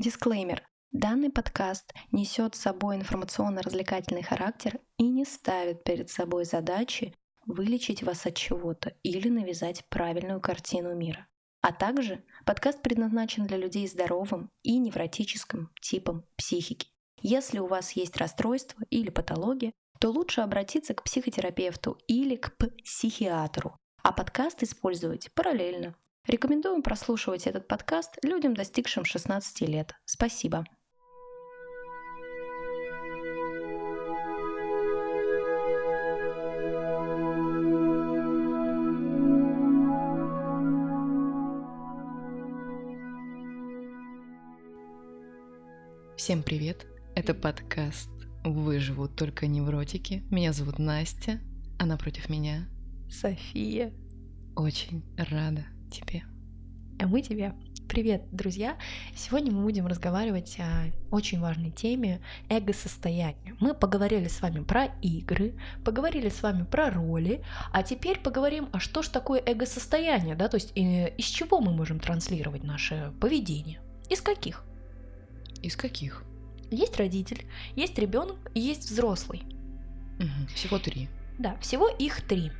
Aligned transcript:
Дисклеймер. 0.00 0.66
Данный 0.92 1.28
подкаст 1.28 1.92
несет 2.10 2.54
с 2.54 2.60
собой 2.60 2.96
информационно-развлекательный 2.96 4.22
характер 4.22 4.80
и 4.96 5.06
не 5.06 5.26
ставит 5.26 5.84
перед 5.84 6.08
собой 6.08 6.46
задачи 6.46 7.14
вылечить 7.44 8.02
вас 8.02 8.24
от 8.24 8.34
чего-то 8.34 8.94
или 9.02 9.28
навязать 9.28 9.84
правильную 9.90 10.40
картину 10.40 10.94
мира. 10.94 11.28
А 11.60 11.74
также 11.74 12.24
подкаст 12.46 12.80
предназначен 12.80 13.44
для 13.44 13.58
людей 13.58 13.86
здоровым 13.86 14.50
и 14.62 14.78
невротическим 14.78 15.70
типом 15.82 16.24
психики. 16.34 16.88
Если 17.20 17.58
у 17.58 17.66
вас 17.66 17.92
есть 17.92 18.16
расстройство 18.16 18.82
или 18.88 19.10
патология, 19.10 19.74
то 19.98 20.08
лучше 20.08 20.40
обратиться 20.40 20.94
к 20.94 21.02
психотерапевту 21.02 21.98
или 22.06 22.36
к 22.36 22.56
психиатру, 22.56 23.76
а 24.02 24.12
подкаст 24.12 24.62
использовать 24.62 25.30
параллельно. 25.34 25.94
Рекомендуем 26.30 26.80
прослушивать 26.80 27.48
этот 27.48 27.66
подкаст 27.66 28.16
людям, 28.22 28.54
достигшим 28.54 29.04
16 29.04 29.62
лет. 29.62 29.96
Спасибо. 30.04 30.64
Всем 46.16 46.44
привет! 46.44 46.86
Это 47.16 47.34
подкаст 47.34 48.08
«Выживут 48.44 49.16
только 49.16 49.48
невротики». 49.48 50.22
Меня 50.30 50.52
зовут 50.52 50.78
Настя, 50.78 51.40
а 51.80 51.86
напротив 51.86 52.28
меня 52.28 52.68
София. 53.10 53.92
Очень 54.54 55.02
рада 55.16 55.64
тебе. 55.90 56.29
А 57.00 57.06
мы 57.06 57.22
тебе. 57.22 57.54
Привет, 57.88 58.24
друзья! 58.30 58.76
Сегодня 59.16 59.50
мы 59.50 59.62
будем 59.62 59.86
разговаривать 59.86 60.58
о 60.60 60.92
очень 61.10 61.40
важной 61.40 61.70
теме 61.70 62.20
эго-состояния. 62.50 63.56
Мы 63.58 63.72
поговорили 63.72 64.28
с 64.28 64.42
вами 64.42 64.62
про 64.62 64.84
игры, 65.00 65.54
поговорили 65.82 66.28
с 66.28 66.42
вами 66.42 66.64
про 66.64 66.90
роли, 66.90 67.42
а 67.72 67.82
теперь 67.82 68.20
поговорим, 68.20 68.68
а 68.72 68.80
что 68.80 69.00
же 69.00 69.08
такое 69.08 69.42
эго-состояние, 69.44 70.36
да, 70.36 70.48
то 70.48 70.56
есть 70.56 70.76
э, 70.76 71.14
из 71.16 71.24
чего 71.24 71.62
мы 71.62 71.72
можем 71.72 72.00
транслировать 72.00 72.64
наше 72.64 73.14
поведение, 73.18 73.80
из 74.10 74.20
каких? 74.20 74.62
Из 75.62 75.76
каких? 75.76 76.22
Есть 76.70 76.98
родитель, 76.98 77.46
есть 77.76 77.98
ребенок, 77.98 78.36
есть 78.54 78.90
взрослый. 78.90 79.42
Угу. 80.18 80.48
Всего 80.54 80.78
три. 80.78 81.08
Да, 81.38 81.56
всего 81.60 81.88
их 81.88 82.20
три. 82.20 82.52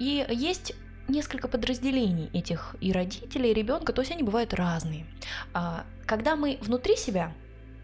И 0.00 0.26
есть 0.30 0.74
несколько 1.08 1.48
подразделений 1.48 2.30
этих 2.32 2.76
и 2.80 2.92
родителей, 2.92 3.50
и 3.50 3.54
ребенка, 3.54 3.92
то 3.92 4.02
есть 4.02 4.12
они 4.12 4.22
бывают 4.22 4.54
разные. 4.54 5.06
А, 5.52 5.84
когда 6.06 6.36
мы 6.36 6.58
внутри 6.60 6.96
себя 6.96 7.32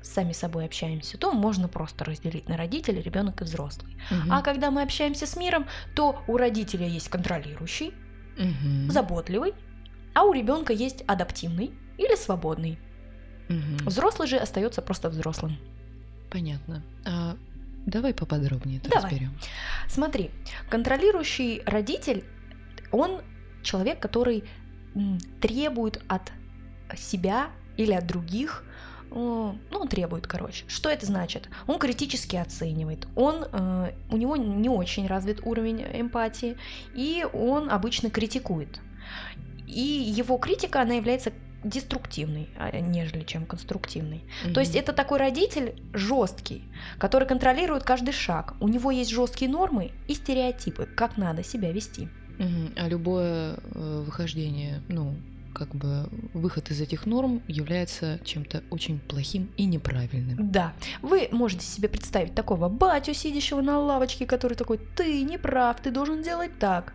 сами 0.02 0.32
с 0.32 0.38
собой 0.38 0.66
общаемся, 0.66 1.18
то 1.18 1.32
можно 1.32 1.66
просто 1.68 2.04
разделить 2.04 2.48
на 2.48 2.56
родителей, 2.56 3.00
ребенок 3.00 3.40
и 3.40 3.44
взрослый. 3.44 3.96
Угу. 4.10 4.30
А 4.30 4.42
когда 4.42 4.70
мы 4.70 4.82
общаемся 4.82 5.26
с 5.26 5.36
миром, 5.36 5.66
то 5.94 6.22
у 6.28 6.36
родителя 6.36 6.86
есть 6.86 7.08
контролирующий, 7.08 7.94
угу. 8.38 8.90
заботливый, 8.90 9.54
а 10.14 10.24
у 10.24 10.32
ребенка 10.32 10.72
есть 10.72 11.02
адаптивный 11.06 11.72
или 11.96 12.14
свободный. 12.16 12.78
Угу. 13.48 13.88
Взрослый 13.88 14.28
же 14.28 14.36
остается 14.36 14.82
просто 14.82 15.08
взрослым. 15.08 15.56
Понятно. 16.30 16.82
А 17.06 17.36
давай 17.86 18.14
поподробнее 18.14 18.78
это 18.78 18.90
давай. 18.90 19.04
разберем. 19.04 19.38
Смотри, 19.88 20.30
контролирующий 20.68 21.62
родитель, 21.64 22.24
он 22.94 23.20
человек, 23.62 24.00
который 24.00 24.44
требует 25.40 26.02
от 26.08 26.32
себя 26.96 27.48
или 27.76 27.92
от 27.92 28.06
других 28.06 28.64
ну, 29.14 29.56
он 29.70 29.86
требует, 29.86 30.26
короче. 30.26 30.64
Что 30.66 30.88
это 30.90 31.06
значит? 31.06 31.48
Он 31.68 31.78
критически 31.78 32.34
оценивает, 32.34 33.06
он, 33.14 33.44
э, 33.52 33.92
у 34.10 34.16
него 34.16 34.36
не 34.36 34.68
очень 34.68 35.06
развит 35.06 35.40
уровень 35.44 35.84
эмпатии, 35.92 36.56
и 36.94 37.24
он 37.32 37.70
обычно 37.70 38.10
критикует. 38.10 38.80
И 39.68 39.80
его 39.80 40.36
критика, 40.36 40.82
она 40.82 40.94
является 40.94 41.32
деструктивный, 41.62 42.48
а, 42.58 42.76
нежели 42.78 43.22
чем 43.22 43.46
конструктивный. 43.46 44.24
Mm-hmm. 44.44 44.52
То 44.52 44.60
есть 44.60 44.74
это 44.74 44.92
такой 44.92 45.18
родитель 45.18 45.80
жесткий, 45.92 46.64
который 46.98 47.26
контролирует 47.26 47.84
каждый 47.84 48.12
шаг. 48.12 48.54
У 48.60 48.68
него 48.68 48.90
есть 48.90 49.10
жесткие 49.10 49.50
нормы 49.50 49.92
и 50.08 50.14
стереотипы, 50.14 50.86
как 50.86 51.16
надо 51.16 51.42
себя 51.42 51.72
вести. 51.72 52.08
Mm-hmm. 52.38 52.72
А 52.76 52.88
любое 52.88 53.56
э, 53.74 54.02
выхождение, 54.04 54.82
ну, 54.88 55.14
как 55.54 55.74
бы 55.74 56.08
выход 56.34 56.70
из 56.70 56.80
этих 56.80 57.06
норм 57.06 57.42
является 57.46 58.18
чем-то 58.24 58.62
очень 58.70 58.98
плохим 58.98 59.50
и 59.56 59.64
неправильным. 59.64 60.50
Да. 60.50 60.74
Вы 61.00 61.28
можете 61.30 61.64
себе 61.64 61.88
представить 61.88 62.34
такого 62.34 62.68
батю, 62.68 63.14
сидящего 63.14 63.60
на 63.60 63.78
лавочке, 63.78 64.26
который 64.26 64.54
такой, 64.54 64.78
ты 64.96 65.22
не 65.22 65.38
прав, 65.38 65.80
ты 65.80 65.90
должен 65.90 66.22
делать 66.22 66.58
так. 66.58 66.92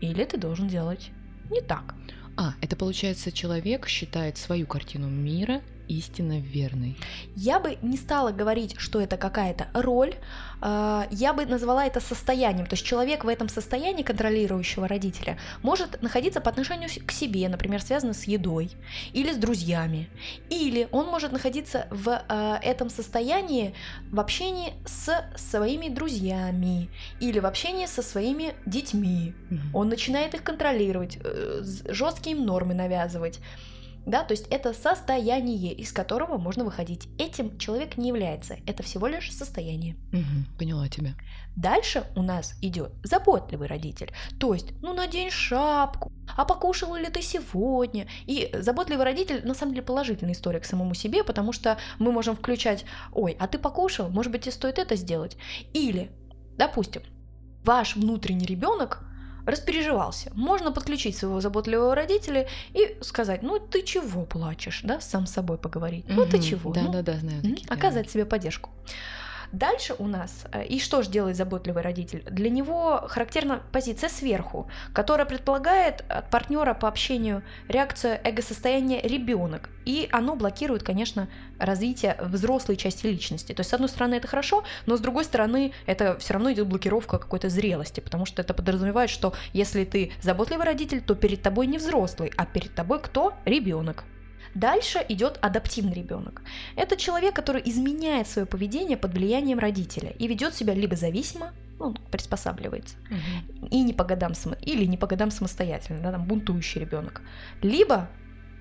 Или 0.00 0.24
ты 0.24 0.38
должен 0.38 0.68
делать 0.68 1.10
не 1.50 1.60
так. 1.60 1.94
А, 2.36 2.54
это 2.60 2.76
получается, 2.76 3.32
человек 3.32 3.86
считает 3.88 4.38
свою 4.38 4.66
картину 4.66 5.08
мира 5.08 5.60
истинно 5.88 6.40
верной. 6.40 6.96
Я 7.34 7.58
бы 7.58 7.78
не 7.82 7.96
стала 7.96 8.30
говорить, 8.30 8.76
что 8.78 9.00
это 9.00 9.16
какая-то 9.16 9.68
роль, 9.74 10.14
а, 10.60 11.06
я 11.10 11.32
бы 11.32 11.46
назвала 11.46 11.86
это 11.86 12.00
состоянием. 12.00 12.66
То 12.66 12.74
есть 12.74 12.84
человек 12.84 13.24
в 13.24 13.28
этом 13.28 13.48
состоянии 13.48 14.02
контролирующего 14.02 14.88
родителя 14.88 15.38
может 15.62 16.02
находиться 16.02 16.40
по 16.40 16.50
отношению 16.50 16.88
к 17.06 17.12
себе, 17.12 17.48
например, 17.48 17.80
связано 17.82 18.14
с 18.14 18.24
едой 18.24 18.70
или 19.12 19.32
с 19.32 19.36
друзьями. 19.36 20.08
Или 20.50 20.88
он 20.90 21.06
может 21.06 21.32
находиться 21.32 21.86
в 21.90 22.22
а, 22.28 22.58
этом 22.62 22.90
состоянии 22.90 23.74
в 24.10 24.20
общении 24.20 24.74
с 24.84 25.24
своими 25.36 25.88
друзьями 25.88 26.90
или 27.20 27.38
в 27.38 27.46
общении 27.46 27.86
со 27.86 28.02
своими 28.02 28.54
детьми. 28.66 29.34
Он 29.72 29.88
начинает 29.88 30.34
их 30.34 30.42
контролировать, 30.42 31.18
э, 31.22 31.62
жесткие 31.88 32.36
им 32.36 32.44
нормы 32.44 32.74
навязывать 32.74 33.40
да, 34.08 34.24
то 34.24 34.32
есть 34.32 34.46
это 34.48 34.72
состояние, 34.72 35.72
из 35.72 35.92
которого 35.92 36.38
можно 36.38 36.64
выходить. 36.64 37.08
Этим 37.18 37.58
человек 37.58 37.96
не 37.96 38.08
является, 38.08 38.56
это 38.66 38.82
всего 38.82 39.06
лишь 39.06 39.32
состояние. 39.32 39.96
Угу, 40.12 40.58
поняла 40.58 40.88
тебя. 40.88 41.14
Дальше 41.56 42.04
у 42.16 42.22
нас 42.22 42.54
идет 42.62 42.92
заботливый 43.04 43.68
родитель, 43.68 44.12
то 44.40 44.54
есть, 44.54 44.72
ну 44.80 44.94
надень 44.94 45.30
шапку, 45.30 46.12
а 46.36 46.44
покушал 46.44 46.94
ли 46.94 47.06
ты 47.06 47.20
сегодня? 47.20 48.08
И 48.26 48.50
заботливый 48.54 49.04
родитель 49.04 49.46
на 49.46 49.54
самом 49.54 49.74
деле 49.74 49.84
положительная 49.84 50.34
история 50.34 50.60
к 50.60 50.64
самому 50.64 50.94
себе, 50.94 51.22
потому 51.22 51.52
что 51.52 51.78
мы 51.98 52.12
можем 52.12 52.36
включать, 52.36 52.84
ой, 53.12 53.36
а 53.38 53.46
ты 53.46 53.58
покушал, 53.58 54.08
может 54.08 54.32
быть, 54.32 54.42
тебе 54.42 54.52
стоит 54.52 54.78
это 54.78 54.96
сделать. 54.96 55.36
Или, 55.74 56.10
допустим, 56.56 57.02
ваш 57.64 57.96
внутренний 57.96 58.46
ребенок 58.46 59.07
распереживался. 59.48 60.30
Можно 60.34 60.72
подключить 60.72 61.16
своего 61.16 61.40
заботливого 61.40 61.94
родителя 61.94 62.46
и 62.74 62.96
сказать, 63.00 63.42
ну 63.42 63.58
ты 63.58 63.82
чего 63.82 64.24
плачешь, 64.24 64.80
да, 64.84 65.00
сам 65.00 65.26
с 65.26 65.32
собой 65.32 65.58
поговорить. 65.58 66.04
Ну 66.08 66.26
ты 66.26 66.38
чего? 66.38 66.72
Да, 66.72 66.82
ну, 66.82 66.92
да, 66.92 67.02
да, 67.02 67.14
знаю. 67.14 67.42
Такие, 67.42 67.66
оказать 67.68 68.10
себе 68.10 68.24
поддержку. 68.24 68.70
Дальше 69.52 69.94
у 69.98 70.06
нас, 70.06 70.44
э, 70.52 70.66
и 70.66 70.78
что 70.78 71.02
же 71.02 71.10
делает 71.10 71.36
заботливый 71.36 71.82
родитель? 71.82 72.22
Для 72.30 72.50
него 72.50 73.04
характерна 73.08 73.62
позиция 73.72 74.10
сверху, 74.10 74.68
которая 74.92 75.26
предполагает 75.26 76.04
от 76.08 76.28
партнера 76.28 76.74
по 76.74 76.86
общению 76.86 77.42
реакцию 77.66 78.20
эго-состояния 78.24 79.00
ребенок. 79.00 79.70
И 79.86 80.08
оно 80.12 80.36
блокирует, 80.36 80.82
конечно, 80.82 81.28
развитие 81.58 82.16
взрослой 82.20 82.76
части 82.76 83.06
личности. 83.06 83.54
То 83.54 83.60
есть, 83.60 83.70
с 83.70 83.74
одной 83.74 83.88
стороны, 83.88 84.16
это 84.16 84.28
хорошо, 84.28 84.64
но 84.84 84.98
с 84.98 85.00
другой 85.00 85.24
стороны, 85.24 85.72
это 85.86 86.18
все 86.18 86.34
равно 86.34 86.52
идет 86.52 86.66
блокировка 86.66 87.18
какой-то 87.18 87.48
зрелости, 87.48 88.00
потому 88.00 88.26
что 88.26 88.42
это 88.42 88.52
подразумевает, 88.52 89.08
что 89.08 89.32
если 89.54 89.84
ты 89.84 90.12
заботливый 90.20 90.66
родитель, 90.66 91.00
то 91.00 91.14
перед 91.14 91.40
тобой 91.40 91.66
не 91.66 91.78
взрослый, 91.78 92.30
а 92.36 92.44
перед 92.44 92.74
тобой 92.74 93.00
кто? 93.00 93.32
Ребенок. 93.46 94.04
Дальше 94.54 95.04
идет 95.08 95.38
адаптивный 95.40 95.94
ребенок. 95.94 96.42
Это 96.76 96.96
человек, 96.96 97.34
который 97.34 97.62
изменяет 97.64 98.28
свое 98.28 98.46
поведение 98.46 98.96
под 98.96 99.12
влиянием 99.12 99.58
родителя 99.58 100.10
и 100.10 100.26
ведет 100.26 100.54
себя 100.54 100.74
либо 100.74 100.96
зависимо, 100.96 101.52
ну, 101.78 101.94
приспосабливается, 102.10 102.96
угу. 103.10 103.66
и 103.70 103.82
не 103.82 103.92
по 103.92 104.04
годам 104.04 104.32
или 104.62 104.84
не 104.84 104.96
по 104.96 105.06
годам 105.06 105.30
самостоятельно, 105.30 106.02
да, 106.02 106.12
там 106.12 106.24
бунтующий 106.24 106.80
ребенок, 106.80 107.22
либо 107.62 108.08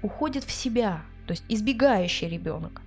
уходит 0.01 0.43
в 0.43 0.51
себя, 0.51 1.01
то 1.25 1.31
есть 1.31 1.43
избегающий 1.49 2.29
ребенок. 2.29 2.81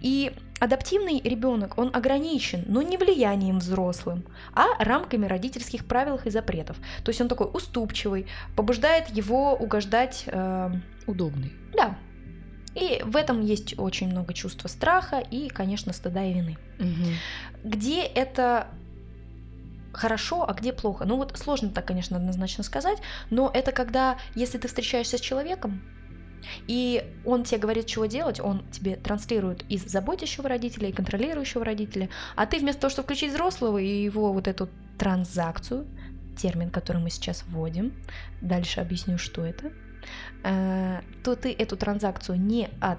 И 0.00 0.32
адаптивный 0.60 1.20
ребенок, 1.20 1.76
он 1.76 1.90
ограничен, 1.92 2.64
но 2.68 2.82
не 2.82 2.96
влиянием 2.96 3.58
взрослым, 3.58 4.24
а 4.54 4.82
рамками 4.82 5.26
родительских 5.26 5.84
правил 5.84 6.20
и 6.24 6.30
запретов. 6.30 6.76
То 7.04 7.10
есть 7.10 7.20
он 7.20 7.28
такой 7.28 7.48
уступчивый, 7.52 8.26
побуждает 8.56 9.08
его 9.08 9.54
угождать... 9.54 10.24
Э... 10.26 10.70
Удобный. 11.04 11.52
Да, 11.74 11.98
и 12.74 13.02
в 13.04 13.16
этом 13.16 13.42
есть 13.42 13.78
очень 13.78 14.08
много 14.08 14.32
чувства 14.34 14.68
страха 14.68 15.18
и, 15.18 15.48
конечно, 15.48 15.92
стыда 15.92 16.24
и 16.24 16.32
вины. 16.32 16.58
Угу. 16.78 17.68
Где 17.70 18.02
это 18.02 18.68
хорошо, 19.92 20.48
а 20.48 20.54
где 20.54 20.72
плохо? 20.72 21.04
Ну 21.04 21.16
вот 21.16 21.36
сложно 21.36 21.68
так, 21.68 21.84
конечно, 21.84 22.16
однозначно 22.16 22.64
сказать, 22.64 22.98
но 23.30 23.50
это 23.52 23.72
когда, 23.72 24.16
если 24.34 24.58
ты 24.58 24.68
встречаешься 24.68 25.18
с 25.18 25.20
человеком, 25.20 25.82
И 26.66 27.04
он 27.24 27.44
тебе 27.44 27.58
говорит, 27.58 27.86
чего 27.86 28.06
делать, 28.06 28.40
он 28.40 28.64
тебе 28.70 28.96
транслирует 28.96 29.64
из 29.68 29.84
заботящего 29.84 30.48
родителя 30.48 30.88
и 30.88 30.92
контролирующего 30.92 31.64
родителя, 31.64 32.08
а 32.36 32.46
ты 32.46 32.58
вместо 32.58 32.82
того, 32.82 32.90
чтобы 32.90 33.06
включить 33.06 33.32
взрослого 33.32 33.78
и 33.78 34.04
его 34.04 34.32
вот 34.32 34.48
эту 34.48 34.68
транзакцию, 34.98 35.86
термин, 36.36 36.70
который 36.70 37.02
мы 37.02 37.10
сейчас 37.10 37.44
вводим, 37.46 37.92
дальше 38.40 38.80
объясню, 38.80 39.18
что 39.18 39.44
это, 39.44 39.72
то 40.42 41.36
ты 41.36 41.52
эту 41.52 41.76
транзакцию 41.76 42.40
не 42.40 42.68
от 42.80 42.98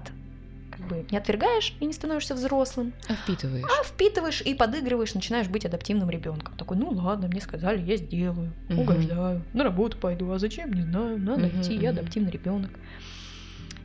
как 0.70 0.88
бы 0.88 1.06
не 1.10 1.18
отвергаешь 1.18 1.72
и 1.78 1.86
не 1.86 1.92
становишься 1.92 2.34
взрослым. 2.34 2.92
А 3.08 3.14
впитываешь. 3.14 3.64
А 3.64 3.84
впитываешь 3.84 4.40
и 4.40 4.54
подыгрываешь, 4.54 5.14
начинаешь 5.14 5.46
быть 5.46 5.64
адаптивным 5.64 6.10
ребенком. 6.10 6.56
Такой, 6.56 6.76
ну 6.76 6.90
ладно, 6.90 7.28
мне 7.28 7.40
сказали, 7.40 7.80
я 7.80 7.96
сделаю, 7.96 8.52
Мгм. 8.68 8.80
угождаю, 8.80 9.42
на 9.52 9.62
работу 9.62 9.98
пойду, 9.98 10.30
а 10.32 10.38
зачем, 10.40 10.72
не 10.72 10.82
знаю, 10.82 11.18
надо 11.20 11.46
Мгм, 11.46 11.60
идти, 11.60 11.74
я 11.74 11.90
адаптивный 11.90 12.32
ребенок. 12.32 12.70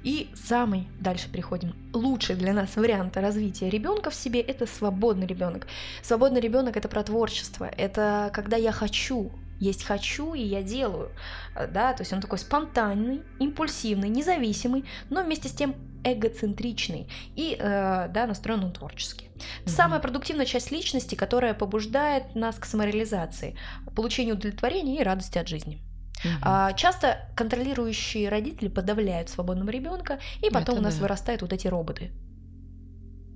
И 0.04 0.30
самый, 0.34 0.88
дальше 1.00 1.30
переходим, 1.30 1.76
лучший 1.94 2.36
для 2.36 2.54
нас 2.54 2.76
вариант 2.76 3.18
развития 3.18 3.70
ребенка 3.70 4.10
в 4.10 4.16
себе 4.16 4.40
это 4.40 4.66
свободный 4.66 5.28
ребенок. 5.28 5.68
Свободный 6.02 6.40
ребенок 6.40 6.78
это 6.78 6.88
про 6.88 7.04
творчество, 7.04 7.70
это 7.78 8.32
когда 8.34 8.56
я 8.58 8.72
хочу, 8.72 9.30
есть 9.60 9.84
хочу 9.84 10.34
и 10.34 10.42
я 10.42 10.64
делаю, 10.64 11.12
Э, 11.60 11.68
да, 11.68 11.94
то 11.94 12.02
есть 12.02 12.14
он 12.14 12.22
такой 12.22 12.40
спонтанный, 12.40 13.24
импульсивный, 13.40 14.10
независимый, 14.10 14.86
но 15.10 15.24
вместе 15.24 15.50
с 15.50 15.52
тем 15.52 15.76
эгоцентричный 16.04 17.10
и, 17.36 17.58
э, 17.60 18.08
да, 18.10 18.26
настроен 18.26 18.64
он 18.64 18.72
творчески. 18.72 19.26
Мгм. 19.26 19.44
Самая 19.66 20.00
продуктивная 20.00 20.46
часть 20.46 20.72
личности, 20.72 21.16
которая 21.16 21.54
побуждает 21.54 22.36
нас 22.36 22.56
к 22.56 22.66
самореализации, 22.66 23.58
получению 23.96 24.36
удовлетворения 24.36 25.00
и 25.00 25.04
радости 25.04 25.38
от 25.38 25.48
жизни. 25.48 25.82
Мгм. 26.24 26.38
А, 26.42 26.74
часто 26.74 27.30
контролирующие 27.36 28.30
родители 28.30 28.68
подавляют 28.68 29.30
свободного 29.30 29.70
ребенка, 29.70 30.20
и 30.42 30.50
потом 30.50 30.76
Это 30.76 30.82
у 30.82 30.82
нас 30.82 30.96
да. 30.96 31.02
вырастают 31.02 31.42
вот 31.42 31.54
эти 31.54 31.68
роботы. 31.68 32.12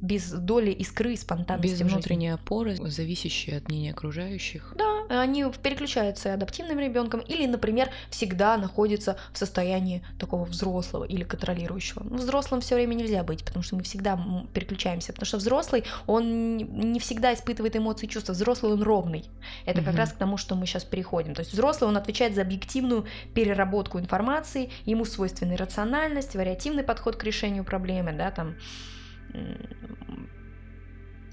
Без 0.04 0.32
доли 0.32 0.70
искры 0.72 1.14
и 1.14 1.16
спонтанности. 1.16 1.64
Без 1.72 1.76
в 1.76 1.78
жизни. 1.78 1.94
внутренней 1.94 2.30
опоры, 2.34 2.76
зависящей 2.76 3.58
от 3.58 3.70
мнения 3.70 3.92
окружающих. 3.92 4.74
Да, 4.78 5.22
они 5.22 5.46
переключаются 5.64 6.34
адаптивным 6.34 6.78
ребенком 6.78 7.22
или, 7.22 7.46
например, 7.48 7.90
всегда 8.10 8.58
находятся 8.58 9.18
в 9.32 9.38
состоянии 9.38 10.04
такого 10.20 10.44
взрослого 10.44 11.06
или 11.06 11.24
контролирующего. 11.24 12.04
Ну, 12.04 12.18
взрослым 12.18 12.60
все 12.60 12.76
время 12.76 12.96
нельзя 12.96 13.24
быть, 13.24 13.46
потому 13.46 13.64
что 13.64 13.78
мы 13.78 13.84
всегда 13.84 14.20
переключаемся, 14.54 15.14
потому 15.14 15.26
что 15.26 15.38
взрослый, 15.38 15.86
он 16.06 16.58
не 16.58 17.00
всегда 17.00 17.34
испытывает 17.34 17.78
эмоции 17.78 18.06
и 18.06 18.10
чувства, 18.10 18.34
взрослый 18.34 18.74
он 18.74 18.84
ровный. 18.84 19.24
Это 19.66 19.80
как 19.80 19.94
Мгм. 19.94 19.98
раз 20.00 20.12
к 20.12 20.18
тому, 20.18 20.36
что 20.36 20.56
мы 20.56 20.66
сейчас 20.66 20.84
переходим. 20.84 21.34
То 21.34 21.40
есть 21.40 21.54
взрослый, 21.54 21.90
он 21.90 21.96
отвечает 21.96 22.36
за 22.36 22.42
объективную 22.42 23.06
переработку 23.34 24.00
информации, 24.00 24.70
ему 24.86 25.06
свойственны 25.06 25.56
рациональность, 25.56 26.36
вариативный 26.36 26.84
подход 26.84 27.16
к 27.16 27.24
решению 27.24 27.64
проблемы, 27.64 28.12
да, 28.12 28.30
там 28.32 28.56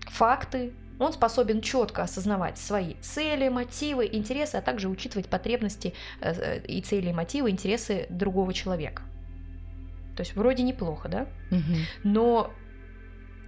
факты. 0.07 0.73
Он 0.99 1.15
способен 1.15 1.63
четко 1.63 2.03
осознавать 2.03 2.59
свои 2.59 2.95
цели, 3.01 3.49
мотивы, 3.49 4.07
интересы, 4.13 4.57
а 4.57 4.61
также 4.61 4.89
учитывать 4.91 5.29
потребности 5.29 5.95
э, 6.21 6.33
э, 6.33 6.67
и 6.67 6.83
цели, 6.83 7.09
и 7.09 7.13
мотивы, 7.13 7.49
интересы 7.49 8.07
другого 8.11 8.53
человека. 8.53 9.03
То 10.17 10.23
есть 10.23 10.37
вроде 10.37 10.63
неплохо, 10.63 11.09
да? 11.09 11.27
Но 12.05 12.53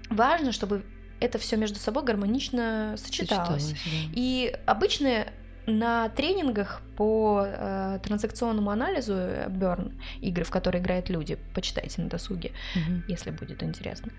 важно, 0.08 0.52
чтобы 0.52 0.84
это 1.20 1.38
все 1.38 1.56
между 1.56 1.78
собой 1.78 2.04
гармонично 2.04 2.94
сочеталось. 2.96 3.64
Сочеталось, 3.64 3.84
да. 3.84 4.12
И 4.14 4.56
обычно 4.64 5.26
на 5.66 6.08
тренингах 6.08 6.82
по 6.96 7.44
э, 7.46 7.98
транзакционному 8.02 8.70
анализу 8.70 9.14
э, 9.14 9.48
Burn, 9.48 9.92
игры, 10.20 10.44
в 10.44 10.50
которые 10.50 10.82
играют 10.82 11.08
люди, 11.08 11.38
почитайте 11.54 12.02
на 12.02 12.08
досуге, 12.08 12.52
Мгм. 12.74 13.04
если 13.08 13.30
будет 13.30 13.62
интересно, 13.62 14.12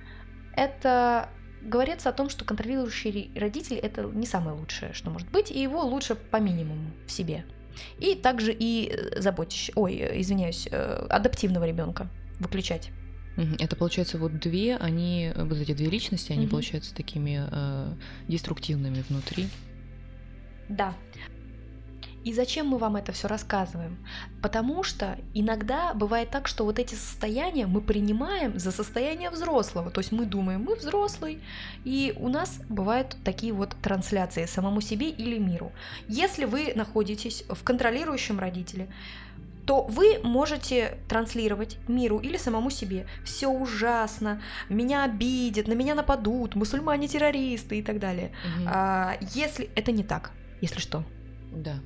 это 0.56 1.30
говорится 1.62 2.10
о 2.10 2.14
том, 2.14 2.30
что 2.30 2.46
контролирующий 2.46 3.32
родитель 3.36 3.78
это 3.78 4.04
не 4.04 4.26
самое 4.26 4.56
лучшее, 4.58 4.94
что 4.94 5.10
может 5.10 5.30
быть, 5.32 5.52
и 5.52 5.62
его 5.62 5.82
лучше 5.84 6.16
по 6.16 6.38
минимуму 6.38 6.92
в 7.08 7.12
себе. 7.12 7.46
И 8.00 8.16
также 8.16 8.54
и 8.58 8.90
э, 8.92 9.20
заботящий, 9.22 9.74
ой, 9.76 9.96
э, 9.96 10.22
извиняюсь, 10.22 10.68
э, 10.72 11.08
адаптивного 11.10 11.66
ребенка 11.66 12.08
выключать. 12.40 12.92
Это 13.60 13.76
получается 13.76 14.20
вот 14.20 14.38
две, 14.40 14.78
они, 14.78 15.32
э, 15.34 15.44
вот 15.44 15.58
эти 15.58 15.74
две 15.74 15.88
личности, 15.90 16.32
они 16.32 16.44
Мгм. 16.44 16.52
получаются 16.52 16.94
такими 16.94 17.44
э, 17.52 17.94
деструктивными 18.28 19.04
внутри. 19.10 19.48
Да. 20.70 20.94
И 22.24 22.34
зачем 22.34 22.68
мы 22.68 22.78
вам 22.78 22.96
это 22.96 23.12
все 23.12 23.28
рассказываем? 23.28 23.98
Потому 24.42 24.84
что 24.84 25.18
иногда 25.34 25.94
бывает 25.94 26.30
так, 26.30 26.48
что 26.48 26.64
вот 26.64 26.80
эти 26.80 26.96
состояния 26.96 27.68
мы 27.68 27.82
принимаем 27.82 28.58
за 28.58 28.72
состояние 28.72 29.30
взрослого. 29.30 29.92
То 29.92 30.00
есть 30.00 30.12
мы 30.12 30.26
думаем, 30.26 30.64
мы 30.64 30.76
взрослый, 30.76 31.42
и 31.84 32.14
у 32.18 32.30
нас 32.30 32.60
бывают 32.70 33.18
такие 33.24 33.54
вот 33.54 33.76
трансляции 33.82 34.46
самому 34.46 34.82
себе 34.82 35.10
или 35.10 35.38
миру. 35.38 35.72
Если 36.08 36.46
вы 36.46 36.74
находитесь 36.76 37.44
в 37.50 37.64
контролирующем 37.64 38.40
родителе, 38.40 38.88
то 39.66 39.84
вы 39.84 40.20
можете 40.24 40.98
транслировать 41.08 41.78
миру 41.88 42.20
или 42.20 42.38
самому 42.38 42.70
себе. 42.70 43.08
Все 43.24 43.48
ужасно, 43.48 44.42
меня 44.70 45.06
обидят, 45.06 45.68
на 45.68 45.74
меня 45.74 45.96
нападут, 45.96 46.56
мусульмане 46.56 47.08
террористы 47.08 47.80
и 47.80 47.82
так 47.84 48.00
далее. 48.00 48.32
Мгм. 48.44 48.68
А, 48.68 49.18
если 49.36 49.70
это 49.76 49.92
не 49.92 50.04
так, 50.04 50.32
если 50.62 50.80
что. 50.80 51.04
Да. 51.52 51.80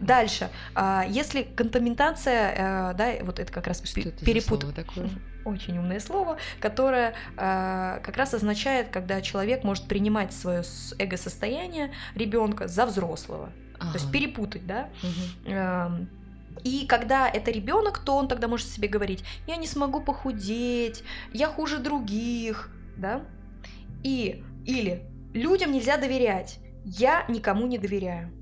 М, 0.00 0.06
Дальше, 0.06 0.50
а, 0.74 1.04
если 1.08 1.42
контаментация, 1.42 2.90
э, 2.90 2.94
да, 2.94 3.12
вот 3.22 3.38
это 3.38 3.52
как 3.52 3.66
раз 3.66 3.80
перепут, 3.80 4.64
очень 5.44 5.78
умное 5.78 6.00
слово, 6.00 6.38
которое 6.60 7.14
а, 7.36 7.98
как 8.00 8.16
раз 8.16 8.34
означает, 8.34 8.88
когда 8.88 9.20
человек 9.20 9.64
может 9.64 9.88
принимать 9.88 10.32
свое 10.32 10.62
эго-состояние 10.98 11.92
ребенка 12.14 12.68
за 12.68 12.86
взрослого, 12.86 13.52
то 13.78 13.94
есть 13.94 14.04
Ага. 14.04 14.12
перепутать, 14.12 14.66
да. 14.66 14.88
Эм, 15.44 16.08
И 16.64 16.86
когда 16.86 17.28
это 17.28 17.50
ребенок, 17.50 17.98
то 18.04 18.14
он 18.16 18.28
тогда 18.28 18.46
может 18.46 18.68
себе 18.68 18.86
говорить: 18.86 19.24
я 19.48 19.56
не 19.56 19.66
смогу 19.66 20.00
похудеть, 20.00 21.02
я 21.32 21.48
хуже 21.48 21.78
других, 21.78 22.70
да. 22.96 23.22
И 24.04 24.44
или 24.64 25.02
людям 25.34 25.72
нельзя 25.72 25.96
доверять, 25.96 26.60
я 26.84 27.24
никому 27.28 27.66
не 27.66 27.78
доверяю. 27.78 28.32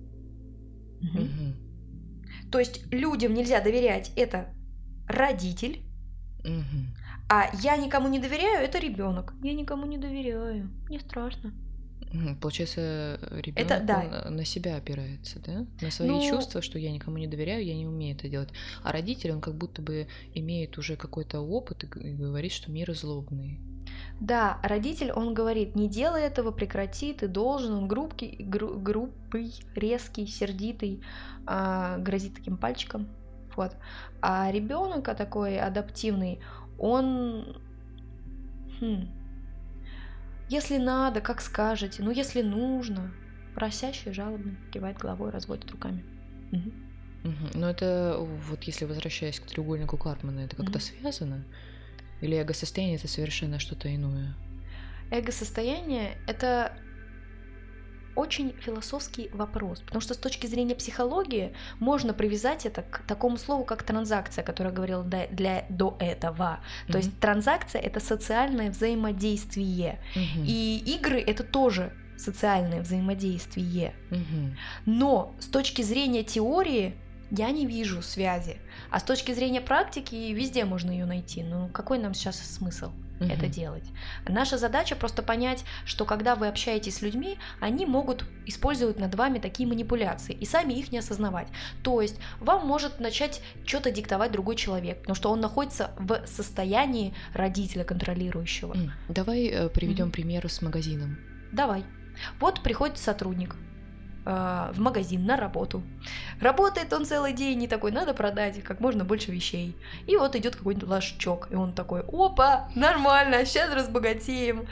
То 2.51 2.59
есть 2.59 2.93
людям 2.93 3.35
нельзя 3.35 3.61
доверять 3.61 4.13
это 4.17 4.53
родитель, 5.09 5.83
Мгм. 6.45 6.95
а 7.29 7.51
я 7.63 7.77
никому 7.77 8.09
не 8.09 8.19
доверяю 8.19 8.65
это 8.65 8.79
ребенок. 8.79 9.35
Я 9.43 9.55
никому 9.55 9.87
не 9.87 9.99
доверяю, 9.99 10.71
мне 10.89 11.01
страшно. 11.01 11.53
Получается, 12.41 13.19
ребенок 13.31 13.87
да. 13.87 14.27
на 14.31 14.45
себя 14.45 14.77
опирается, 14.77 15.39
да? 15.39 15.67
На 15.81 15.91
свои 15.91 16.09
Ну- 16.09 16.29
чувства, 16.29 16.61
что 16.61 16.79
я 16.79 16.91
никому 16.91 17.19
не 17.19 17.27
доверяю, 17.29 17.65
я 17.65 17.75
не 17.75 17.87
умею 17.87 18.17
это 18.17 18.29
делать. 18.29 18.49
А 18.83 18.91
родитель, 18.93 19.31
он 19.33 19.41
как 19.41 19.55
будто 19.55 19.81
бы 19.81 20.09
имеет 20.35 20.77
уже 20.79 20.97
какой-то 20.97 21.41
опыт 21.41 21.85
и 21.85 21.87
говорит, 21.87 22.53
что 22.53 22.71
мир 22.71 22.93
злобный. 22.95 23.61
Да, 24.21 24.59
родитель, 24.63 25.13
он 25.13 25.35
говорит, 25.35 25.75
не 25.77 25.89
делай 25.89 26.23
этого, 26.23 26.51
прекрати, 26.51 27.13
ты 27.13 27.29
должен, 27.29 27.73
он 27.75 27.89
грубкий, 27.89 28.37
гру- 28.41 28.79
грубый, 28.79 29.53
резкий, 29.75 30.27
сердитый, 30.27 31.01
а, 31.47 31.97
грозит 31.99 32.35
таким 32.35 32.57
пальчиком, 32.57 33.09
вот. 33.57 33.73
А 34.21 34.51
ребенок 34.53 35.05
такой 35.17 35.59
адаптивный, 35.59 36.41
он, 36.79 37.57
хм, 38.81 39.09
если 40.51 40.79
надо, 40.79 41.21
как 41.21 41.41
скажете, 41.41 42.03
ну 42.03 42.11
если 42.11 42.43
нужно, 42.43 43.15
просящий, 43.55 44.13
жалобный, 44.13 44.57
кивает 44.73 44.99
головой, 44.99 45.31
разводит 45.31 45.71
руками. 45.71 46.05
Мгм. 46.51 46.73
Мгм. 47.23 47.51
Но 47.55 47.71
это 47.71 48.17
вот 48.19 48.65
если 48.65 48.85
возвращаясь 48.85 49.39
к 49.39 49.47
треугольнику 49.47 49.97
Карпмана, 49.97 50.41
это 50.41 50.57
как-то 50.57 50.79
Мгм. 50.79 50.81
связано? 50.81 51.45
Или 52.21 52.37
эго-состояние 52.37 52.97
это 52.97 53.09
совершенно 53.09 53.59
что-то 53.59 53.95
иное? 53.95 54.35
Эго-состояние— 55.13 56.19
это 56.27 56.73
очень 58.17 58.55
философский 58.61 59.31
вопрос, 59.33 59.81
потому 59.81 60.01
что 60.01 60.15
с 60.15 60.17
точки 60.17 60.47
зрения 60.47 60.75
психологии 60.75 61.55
можно 61.79 62.13
привязать 62.15 62.67
это 62.67 62.83
к 62.83 63.03
такому 63.07 63.37
слову, 63.37 63.65
как 63.65 63.83
транзакция, 63.83 64.43
которое 64.45 64.71
я 64.71 64.77
говорила 64.77 65.05
до, 65.05 65.27
для, 65.31 65.65
до 65.69 65.97
этого. 66.01 66.61
То 66.89 66.99
есть 66.99 67.19
транзакция— 67.21 67.81
это 67.83 68.01
социальное 68.01 68.71
взаимодействие, 68.71 70.01
Мгм. 70.15 70.45
и 70.47 70.83
игры— 70.87 71.21
это 71.27 71.45
тоже 71.45 71.93
социальное 72.17 72.83
взаимодействие. 72.83 73.95
Мгм. 74.11 74.57
Но 74.87 75.35
с 75.41 75.47
точки 75.47 75.83
зрения 75.83 76.23
теории 76.23 76.95
Я 77.31 77.51
не 77.51 77.67
вижу 77.67 78.03
связи. 78.03 78.57
А 78.91 78.99
с 79.01 79.03
точки 79.05 79.33
зрения 79.33 79.61
практики 79.61 80.15
везде 80.33 80.65
можно 80.65 80.91
ее 80.91 81.07
найти. 81.07 81.43
Ну 81.43 81.69
какой 81.69 81.99
нам 81.99 82.15
сейчас 82.15 82.39
смысл? 82.39 82.91
Мгм. 83.21 83.31
это 83.33 83.49
делать. 83.49 83.85
Наша 84.27 84.57
задача 84.57 84.97
просто 84.97 85.23
понять, 85.23 85.63
что 85.85 86.07
когда 86.07 86.35
вы 86.37 86.49
общаетесь 86.49 86.97
с 86.97 87.03
людьми, 87.03 87.37
они 87.61 87.85
могут 87.85 88.25
использовать 88.47 88.99
над 88.99 89.15
вами 89.15 89.39
такие 89.39 89.69
манипуляции 89.69 90.33
и 90.33 90.47
сами 90.47 90.73
их 90.73 90.91
не 90.91 90.99
осознавать. 91.01 91.49
То 91.83 92.01
есть 92.01 92.19
вам 92.41 92.67
может 92.67 92.99
начать 92.99 93.43
что-то 93.67 93.91
диктовать 93.91 94.33
другой 94.33 94.57
человек, 94.57 95.01
потому 95.01 95.15
что 95.17 95.31
он 95.31 95.41
находится 95.41 95.91
в 95.99 96.27
состоянии 96.27 97.13
родителя 97.35 97.85
контролирующего. 97.85 98.75
Давай 99.11 99.69
приведем 99.75 100.07
Мгм. 100.07 100.13
пример 100.13 100.49
с 100.51 100.63
магазином. 100.63 101.19
Давай. 101.53 101.85
Вот 102.39 102.63
приходит 102.63 102.97
сотрудник 102.97 103.55
э, 103.55 103.70
в 104.25 104.79
магазин 104.79 105.25
на 105.25 105.37
работу. 105.37 105.83
Работает 106.41 106.93
он 106.93 107.05
целый 107.05 107.33
день 107.33 107.63
и 107.63 107.69
такой, 107.69 107.91
надо 107.91 108.15
продать 108.15 108.63
как 108.63 108.81
можно 108.81 109.05
больше 109.05 109.33
вещей. 109.33 109.77
И 110.07 110.17
вот 110.17 110.37
идет 110.37 110.57
какой-нибудь 110.57 110.89
ложчок, 110.89 111.49
и 111.51 111.55
он 111.55 111.73
такой, 111.73 112.03
опа, 112.03 112.69
нормально, 112.75 113.45
сейчас 113.45 113.73
разбогатеем. 113.73 114.67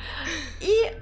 И 0.61 0.93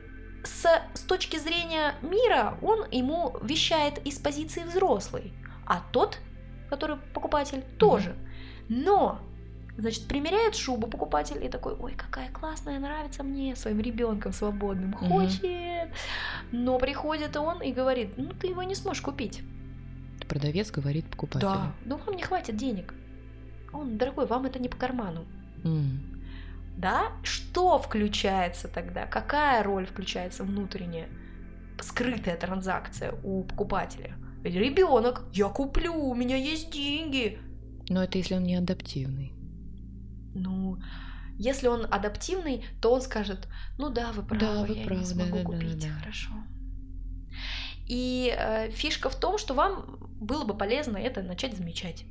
с, 0.45 0.67
с 0.95 1.01
точки 1.01 1.39
зрения 1.39 1.95
мира 2.03 2.57
он 2.63 2.89
ему 2.91 3.37
вещает 3.43 3.99
из 4.07 4.19
позиции 4.19 4.63
взрослый, 4.63 5.33
а 5.67 5.83
тот, 5.93 6.19
который 6.71 6.97
покупатель, 7.13 7.63
тоже. 7.79 8.15
Но 8.69 9.21
Значит, 9.79 10.09
примеряет 10.09 10.55
шубу 10.55 10.87
покупатель 10.87 11.45
и 11.45 11.49
такой, 11.49 11.75
ой, 11.75 11.93
какая 11.95 12.31
классная, 12.31 12.79
нравится 12.79 13.23
мне, 13.23 13.55
своим 13.57 13.81
ребенком 13.81 14.33
свободным, 14.33 14.93
хочет. 14.95 15.43
Но 16.53 16.79
приходит 16.79 17.37
он 17.37 17.61
и 17.63 17.73
говорит, 17.73 18.17
ну 18.17 18.31
ты 18.33 18.47
его 18.49 18.63
не 18.63 18.75
сможешь 18.75 19.03
купить. 19.03 19.43
Продавец 20.29 20.71
говорит 20.71 21.05
покупателю. 21.11 21.51
Да, 21.51 21.73
ну 21.85 21.99
вам 21.99 22.17
не 22.17 22.23
хватит 22.23 22.57
денег. 22.57 22.95
Он, 23.73 23.99
дорогой, 23.99 24.27
вам 24.27 24.47
это 24.47 24.59
не 24.59 24.69
по 24.69 24.77
карману. 24.77 25.25
М, 25.65 26.01
Да? 26.79 27.13
Что 27.23 27.79
включается 27.79 28.69
тогда? 28.69 29.07
Какая 29.07 29.63
роль 29.63 29.87
включается 29.87 30.43
внутренняя? 30.45 31.09
Скрытая 31.81 32.37
транзакция 32.37 33.15
у 33.23 33.43
покупателя. 33.45 34.15
Ребенок, 34.43 35.25
я 35.35 35.49
куплю, 35.49 35.93
у 35.95 36.15
меня 36.15 36.37
есть 36.37 36.71
деньги. 36.73 37.39
Но 37.89 38.03
это 38.03 38.19
если 38.19 38.35
он 38.35 38.45
не 38.45 38.57
адаптивный. 38.57 39.33
Ну, 40.37 40.79
если 41.39 41.69
он 41.69 41.87
адаптивный, 41.91 42.65
то 42.81 42.93
он 42.93 43.03
скажет, 43.03 43.49
ну 43.79 43.91
да, 43.91 44.13
вы 44.13 44.23
правы, 44.23 44.41
Да, 44.41 44.65
вы 44.65 44.75
я 44.75 44.85
правы, 44.85 45.01
не 45.01 45.07
смогу 45.07 45.37
да-да-да-да-да. 45.39 45.71
купить, 45.71 45.89
хорошо. 46.01 46.31
И 47.87 48.35
э, 48.37 48.71
фишка 48.71 49.09
в 49.11 49.17
том, 49.19 49.39
что 49.39 49.55
вам 49.55 49.99
было 50.21 50.45
бы 50.45 50.57
полезно 50.57 50.97
это 50.97 51.23
начать 51.23 51.57
замечать. 51.57 52.05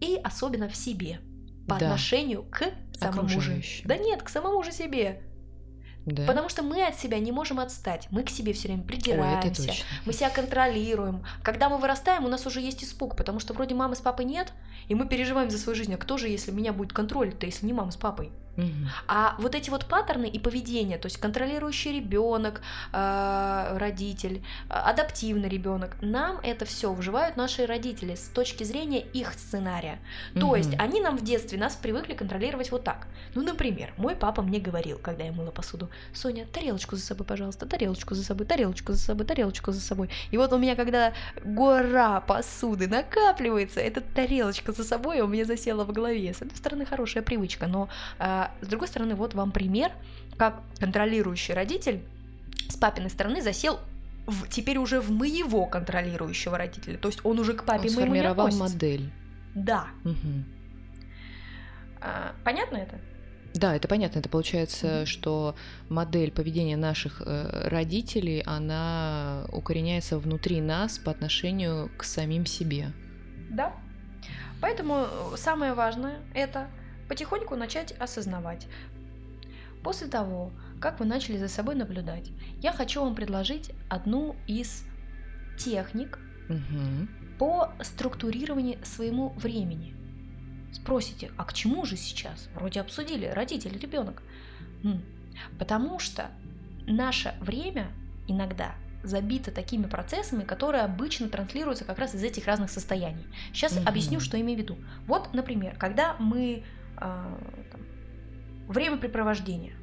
И 0.00 0.18
особенно 0.22 0.68
в 0.68 0.76
себе. 0.76 1.20
По 1.68 1.78
Да. 1.78 1.86
отношению 1.86 2.44
к 2.44 2.64
самому 2.98 3.28
же. 3.28 3.62
Да 3.84 3.96
нет, 3.96 4.22
к 4.22 4.28
самому 4.28 4.62
же 4.62 4.72
себе. 4.72 5.22
Да. 6.06 6.26
Потому 6.26 6.48
что 6.48 6.62
мы 6.62 6.86
от 6.86 6.96
себя 6.98 7.18
не 7.18 7.32
можем 7.32 7.60
отстать. 7.60 8.08
Мы 8.10 8.24
к 8.24 8.30
себе 8.30 8.52
все 8.52 8.68
время 8.68 8.82
Ой, 8.82 8.88
придираемся. 8.88 9.66
точно. 9.66 9.84
мы 10.04 10.12
себя 10.12 10.30
контролируем. 10.30 11.24
Когда 11.42 11.68
мы 11.68 11.78
вырастаем, 11.78 12.24
у 12.24 12.28
нас 12.28 12.46
уже 12.46 12.60
есть 12.60 12.84
испуг, 12.84 13.16
потому 13.16 13.40
что 13.40 13.54
вроде 13.54 13.74
мамы 13.74 13.96
с 13.96 14.00
папой 14.00 14.26
нет, 14.26 14.52
и 14.88 14.94
мы 14.94 15.06
переживаем 15.08 15.50
за 15.50 15.58
свою 15.58 15.76
жизнь. 15.76 15.94
А 15.94 15.96
кто 15.96 16.18
же, 16.18 16.28
если 16.28 16.50
меня 16.50 16.72
будет 16.72 16.92
контролить-то, 16.92 17.46
если 17.46 17.66
не 17.66 17.72
мама 17.72 17.90
с 17.90 17.96
папой? 17.96 18.30
А 19.08 19.34
вот 19.38 19.54
эти 19.54 19.70
вот 19.70 19.86
паттерны 19.86 20.26
и 20.26 20.38
поведение, 20.38 20.98
то 20.98 21.06
есть 21.06 21.18
контролирующий 21.18 21.92
ребенок, 21.96 22.60
родитель, 22.92 24.42
э, 24.68 24.72
адаптивный 24.74 25.48
ребенок, 25.48 25.96
нам 26.00 26.38
это 26.42 26.64
все 26.64 26.92
вживают 26.92 27.36
наши 27.36 27.66
родители 27.66 28.14
с 28.14 28.28
точки 28.28 28.64
зрения 28.64 29.00
их 29.00 29.32
сценария. 29.34 29.98
То 30.34 30.46
Мгм. 30.46 30.56
есть 30.56 30.74
они 30.78 31.00
нам 31.00 31.16
в 31.16 31.24
детстве 31.24 31.58
нас 31.58 31.74
привыкли 31.74 32.14
контролировать 32.14 32.70
вот 32.70 32.84
так. 32.84 33.06
Ну, 33.34 33.42
например, 33.42 33.92
мой 33.96 34.14
папа 34.14 34.42
мне 34.42 34.58
говорил, 34.60 34.98
когда 34.98 35.24
я 35.24 35.32
мыла 35.32 35.50
посуду, 35.50 35.90
Соня, 36.12 36.46
тарелочку 36.46 36.96
за 36.96 37.02
собой, 37.02 37.26
пожалуйста, 37.26 37.66
тарелочку 37.66 38.14
за 38.14 38.24
собой, 38.24 38.46
тарелочку 38.46 38.92
за 38.92 39.00
собой, 39.00 39.26
тарелочку 39.26 39.72
за 39.72 39.80
собой. 39.80 40.10
И 40.30 40.36
вот 40.36 40.52
у 40.52 40.58
меня, 40.58 40.76
когда 40.76 41.12
гора 41.44 42.20
посуды 42.20 42.88
накапливается, 42.88 43.80
эта 43.80 44.00
тарелочка 44.00 44.72
за 44.72 44.84
собой 44.84 45.20
у 45.20 45.26
меня 45.26 45.44
засела 45.44 45.84
в 45.84 45.92
голове. 45.92 46.32
С 46.32 46.42
одной 46.42 46.56
стороны, 46.56 46.86
хорошая 46.86 47.22
привычка, 47.22 47.66
но 47.66 47.88
а, 48.46 48.50
с 48.64 48.66
другой 48.68 48.88
стороны, 48.88 49.14
вот 49.14 49.34
вам 49.34 49.50
пример, 49.52 49.92
как 50.36 50.62
контролирующий 50.78 51.54
родитель 51.54 52.02
с 52.68 52.76
папиной 52.76 53.10
стороны 53.10 53.42
засел 53.42 53.78
в- 54.26 54.48
теперь 54.48 54.78
уже 54.78 55.00
в 55.00 55.10
моего 55.10 55.66
контролирующего 55.66 56.56
родителя. 56.58 56.96
То 56.98 57.08
есть 57.08 57.20
он 57.24 57.38
уже 57.38 57.52
к 57.54 57.64
папе 57.64 57.88
Он 57.88 57.94
моему 57.94 58.14
не 58.14 58.20
сформировал 58.20 58.46
относится. 58.46 58.74
модель. 58.74 59.10
Да. 59.54 59.86
Мгм. 60.04 60.44
А, 62.00 62.32
понятно 62.44 62.76
это? 62.78 62.98
Да, 63.54 63.76
это 63.76 63.86
понятно. 63.86 64.18
Это 64.18 64.28
получается, 64.28 64.86
Мгм. 64.86 65.06
что 65.06 65.54
модель 65.88 66.32
поведения 66.32 66.76
наших 66.76 67.22
э, 67.24 67.68
родителей, 67.68 68.42
она 68.46 69.44
укореняется 69.52 70.18
внутри 70.18 70.60
нас 70.60 70.98
по 70.98 71.10
отношению 71.12 71.88
к 71.96 72.02
самим 72.04 72.46
себе. 72.46 72.92
Да. 73.50 73.72
Поэтому 74.60 75.06
э, 75.06 75.36
самое 75.36 75.74
важное 75.74 76.16
это 76.34 76.66
потихоньку 77.08 77.56
начать 77.56 77.92
осознавать. 77.92 78.66
После 79.82 80.06
того, 80.06 80.50
как 80.80 81.00
вы 81.00 81.06
начали 81.06 81.36
за 81.36 81.48
собой 81.48 81.74
наблюдать, 81.74 82.30
я 82.62 82.72
хочу 82.72 83.02
вам 83.02 83.14
предложить 83.14 83.70
одну 83.88 84.36
из 84.46 84.84
техник 85.58 86.18
Мгм. 86.48 87.08
по 87.38 87.72
структурированию 87.82 88.78
своему 88.84 89.30
времени. 89.36 89.94
Спросите, 90.72 91.30
а 91.36 91.44
к 91.44 91.52
чему 91.52 91.84
же 91.84 91.96
сейчас? 91.96 92.48
Вроде 92.54 92.80
обсудили, 92.80 93.26
родитель, 93.26 93.78
ребенок. 93.78 94.22
Потому 95.58 95.98
что 95.98 96.30
наше 96.86 97.34
время 97.40 97.88
иногда 98.26 98.74
забито 99.02 99.50
такими 99.50 99.84
процессами, 99.84 100.44
которые 100.44 100.82
обычно 100.82 101.28
транслируются 101.28 101.84
как 101.84 101.98
раз 101.98 102.14
из 102.14 102.22
этих 102.22 102.46
разных 102.46 102.70
состояний. 102.70 103.26
Сейчас 103.52 103.76
Мгм. 103.76 103.86
объясню, 103.86 104.20
что 104.20 104.40
имею 104.40 104.58
в 104.58 104.62
виду. 104.62 104.78
Вот, 105.06 105.34
например, 105.34 105.76
когда 105.78 106.16
мы 106.18 106.64
там, 106.96 107.82
времяпрепровождение. 108.68 109.74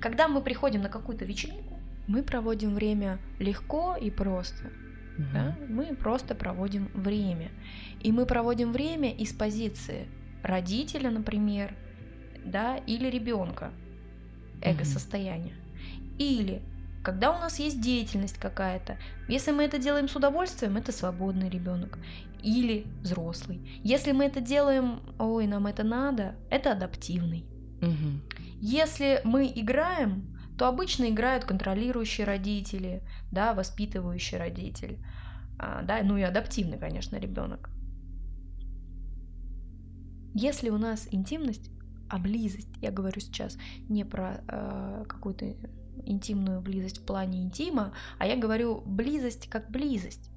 Когда 0.00 0.28
мы 0.28 0.42
приходим 0.42 0.82
на 0.82 0.88
какую-то 0.88 1.24
вечеринку, 1.24 1.78
мы 2.06 2.22
проводим 2.22 2.74
время 2.74 3.18
легко 3.38 3.96
и 3.96 4.10
просто. 4.10 4.70
Мгм. 5.18 5.28
Да? 5.32 5.56
Мы 5.68 5.94
просто 5.94 6.34
проводим 6.34 6.88
время. 6.94 7.50
И 8.00 8.12
мы 8.12 8.26
проводим 8.26 8.72
время 8.72 9.12
из 9.12 9.32
позиции 9.32 10.08
родителя, 10.42 11.10
например, 11.10 11.74
да, 12.44 12.76
или 12.76 13.08
ребенка, 13.08 13.70
эго-состояния. 14.60 15.54
Или 16.18 16.62
когда 17.02 17.36
у 17.36 17.40
нас 17.40 17.58
есть 17.58 17.80
деятельность 17.80 18.38
какая-то, 18.38 18.96
если 19.28 19.50
мы 19.50 19.64
это 19.64 19.78
делаем 19.78 20.08
с 20.08 20.16
удовольствием, 20.16 20.76
это 20.76 20.92
свободный 20.92 21.48
ребенок 21.48 21.98
или 22.42 22.86
взрослый. 23.00 23.80
Если 23.82 24.12
мы 24.12 24.24
это 24.24 24.40
делаем, 24.40 25.00
ой, 25.18 25.46
нам 25.46 25.66
это 25.66 25.82
надо, 25.82 26.36
это 26.50 26.72
адаптивный. 26.72 27.44
Мгм. 27.80 28.22
Если 28.60 29.20
мы 29.24 29.46
играем, 29.46 30.38
то 30.56 30.68
обычно 30.68 31.08
играют 31.08 31.44
контролирующие 31.44 32.26
родители, 32.26 33.02
да, 33.30 33.54
воспитывающий 33.54 34.38
родитель, 34.38 34.98
а, 35.58 35.82
да, 35.82 36.00
ну 36.02 36.16
и 36.16 36.22
адаптивный, 36.22 36.78
конечно, 36.78 37.16
ребенок. 37.16 37.70
Если 40.34 40.70
у 40.70 40.78
нас 40.78 41.08
интимность, 41.10 41.70
а 42.08 42.18
близость, 42.18 42.68
я 42.80 42.90
говорю 42.90 43.20
сейчас 43.20 43.58
не 43.88 44.04
про 44.04 44.42
э, 44.46 45.04
какую-то 45.08 45.56
интимную 46.04 46.60
близость 46.60 46.98
в 46.98 47.04
плане 47.04 47.42
интима, 47.42 47.92
а 48.18 48.26
я 48.26 48.36
говорю 48.36 48.82
близость 48.84 49.48
как 49.48 49.70
близость 49.70 50.30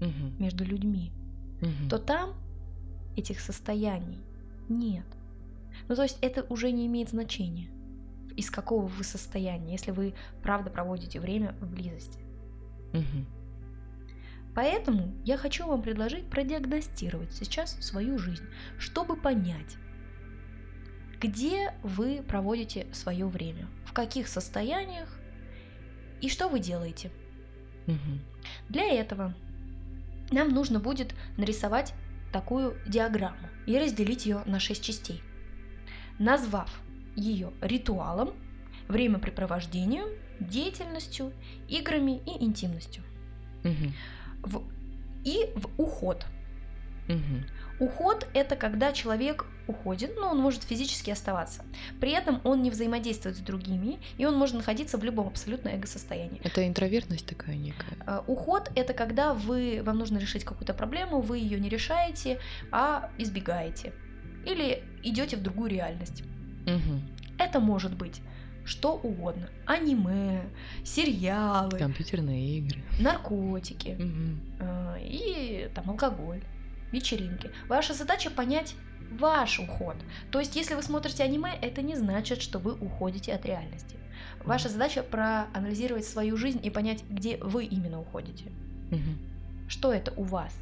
Мгм. 0.00 0.36
между 0.38 0.64
людьми, 0.64 1.12
Мгм. 1.60 1.88
то 1.88 1.98
там 1.98 2.34
этих 3.16 3.40
состояний 3.40 4.18
нет. 4.68 5.06
Ну, 5.88 5.94
то 5.94 6.02
есть 6.02 6.18
это 6.20 6.44
уже 6.48 6.70
не 6.70 6.86
имеет 6.86 7.10
значения, 7.10 7.70
из 8.36 8.50
какого 8.50 8.86
вы 8.86 9.04
состояния, 9.04 9.72
если 9.72 9.90
вы 9.90 10.14
правда 10.42 10.70
проводите 10.70 11.20
время 11.20 11.54
в 11.60 11.70
близости. 11.70 12.20
Мгм. 12.92 13.26
Поэтому 14.54 15.14
я 15.24 15.36
хочу 15.36 15.66
вам 15.66 15.80
предложить 15.82 16.28
продиагностировать 16.28 17.32
сейчас 17.32 17.76
свою 17.80 18.18
жизнь, 18.18 18.42
чтобы 18.78 19.16
понять, 19.16 19.76
где 21.20 21.74
вы 21.82 22.22
проводите 22.22 22.86
свое 22.92 23.26
время, 23.26 23.66
в 23.84 23.92
каких 23.92 24.28
состояниях 24.28 25.08
и 26.20 26.28
что 26.28 26.48
вы 26.48 26.60
делаете. 26.60 27.10
Мгм. 27.86 28.20
Для 28.68 28.84
этого 28.84 29.34
нам 30.30 30.48
нужно 30.50 30.80
будет 30.80 31.14
нарисовать 31.36 31.94
такую 32.32 32.76
диаграмму 32.86 33.48
и 33.66 33.76
разделить 33.78 34.26
ее 34.26 34.42
на 34.46 34.60
6 34.60 34.82
частей, 34.82 35.22
назвав 36.18 36.80
ее 37.16 37.52
ритуалом, 37.60 38.30
времяпрепровождением, 38.88 40.08
деятельностью, 40.40 41.32
играми 41.68 42.20
и 42.26 42.44
интимностью. 42.44 43.02
Мгм. 43.62 43.92
В- 44.42 44.62
и 45.24 45.50
в 45.54 45.68
уход. 45.78 46.24
Угу. 47.08 47.86
Уход– 47.86 48.28
это 48.34 48.56
когда 48.56 48.92
человек 48.92 49.46
уходит, 49.66 50.12
но 50.16 50.30
он 50.30 50.38
может 50.38 50.64
физически 50.64 51.10
оставаться. 51.10 51.64
При 52.00 52.10
этом 52.10 52.40
он 52.44 52.62
не 52.62 52.70
взаимодействует 52.70 53.36
с 53.36 53.40
другими, 53.40 53.98
и 54.18 54.26
он 54.26 54.36
может 54.36 54.54
находиться 54.54 54.98
в 54.98 55.04
любом 55.04 55.28
абсолютно 55.28 55.70
эго-состоянии. 55.70 56.40
Это 56.44 56.66
интровертность 56.66 57.26
такая 57.26 57.56
некая? 57.56 57.96
Э, 58.06 58.20
уход– 58.26 58.70
это 58.74 58.92
когда 58.92 59.32
вы, 59.32 59.80
вам 59.82 59.98
нужно 59.98 60.18
решить 60.18 60.44
какую-то 60.44 60.74
проблему, 60.74 61.20
вы 61.20 61.38
ее 61.38 61.58
не 61.58 61.68
решаете, 61.68 62.38
а 62.70 63.10
избегаете. 63.16 63.92
Или 64.44 64.82
идете 65.02 65.36
в 65.36 65.42
другую 65.42 65.70
реальность. 65.70 66.22
Угу. 66.66 67.00
Это 67.38 67.60
может 67.60 67.96
быть 67.96 68.20
что 68.64 68.92
угодно. 68.92 69.48
Аниме, 69.66 70.42
сериалы, 70.84 71.78
компьютерные 71.78 72.58
игры, 72.58 72.82
наркотики 73.00 73.96
угу. 73.98 74.98
и 75.00 75.68
там 75.74 75.90
алкоголь, 75.90 76.42
вечеринки. 76.92 77.50
Ваша 77.68 77.94
задача 77.94 78.30
понять 78.30 78.74
ваш 79.10 79.58
уход. 79.58 79.96
То 80.30 80.38
есть, 80.38 80.56
если 80.56 80.74
вы 80.74 80.82
смотрите 80.82 81.22
аниме, 81.22 81.52
это 81.60 81.82
не 81.82 81.96
значит, 81.96 82.42
что 82.42 82.58
вы 82.58 82.74
уходите 82.74 83.34
от 83.34 83.44
реальности. 83.44 83.96
Ваша 84.44 84.68
задача 84.68 85.02
проанализировать 85.02 86.04
свою 86.04 86.36
жизнь 86.36 86.60
и 86.62 86.70
понять, 86.70 87.04
где 87.08 87.36
вы 87.38 87.64
именно 87.64 88.00
уходите. 88.00 88.46
Угу. 88.90 89.68
Что 89.68 89.92
это 89.92 90.12
у 90.16 90.22
вас. 90.22 90.54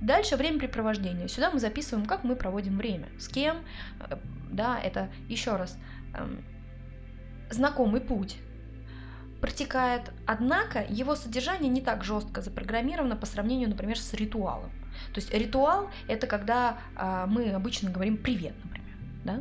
Дальше 0.00 0.36
времяпрепровождение. 0.36 1.28
Сюда 1.28 1.50
мы 1.50 1.60
записываем, 1.60 2.06
как 2.06 2.24
мы 2.24 2.34
проводим 2.34 2.76
время, 2.76 3.08
с 3.18 3.28
кем, 3.28 3.58
э, 4.00 4.16
да, 4.50 4.78
это 4.80 5.10
еще 5.28 5.54
раз 5.56 5.78
эм, 6.14 6.44
знакомый 7.50 8.00
путь 8.00 8.38
протекает, 9.40 10.10
однако 10.26 10.84
его 10.88 11.14
содержание 11.14 11.70
не 11.70 11.80
так 11.80 12.04
жестко 12.04 12.42
запрограммировано 12.42 13.16
по 13.16 13.26
сравнению, 13.26 13.68
например, 13.68 13.98
с 13.98 14.12
ритуалом. 14.14 14.70
То 15.12 15.20
есть 15.20 15.32
ритуал 15.32 15.90
это 16.08 16.26
когда 16.26 16.78
а, 16.96 17.26
мы 17.26 17.50
обычно 17.50 17.90
говорим 17.90 18.16
привет, 18.16 18.54
например, 18.64 18.96
да? 19.24 19.40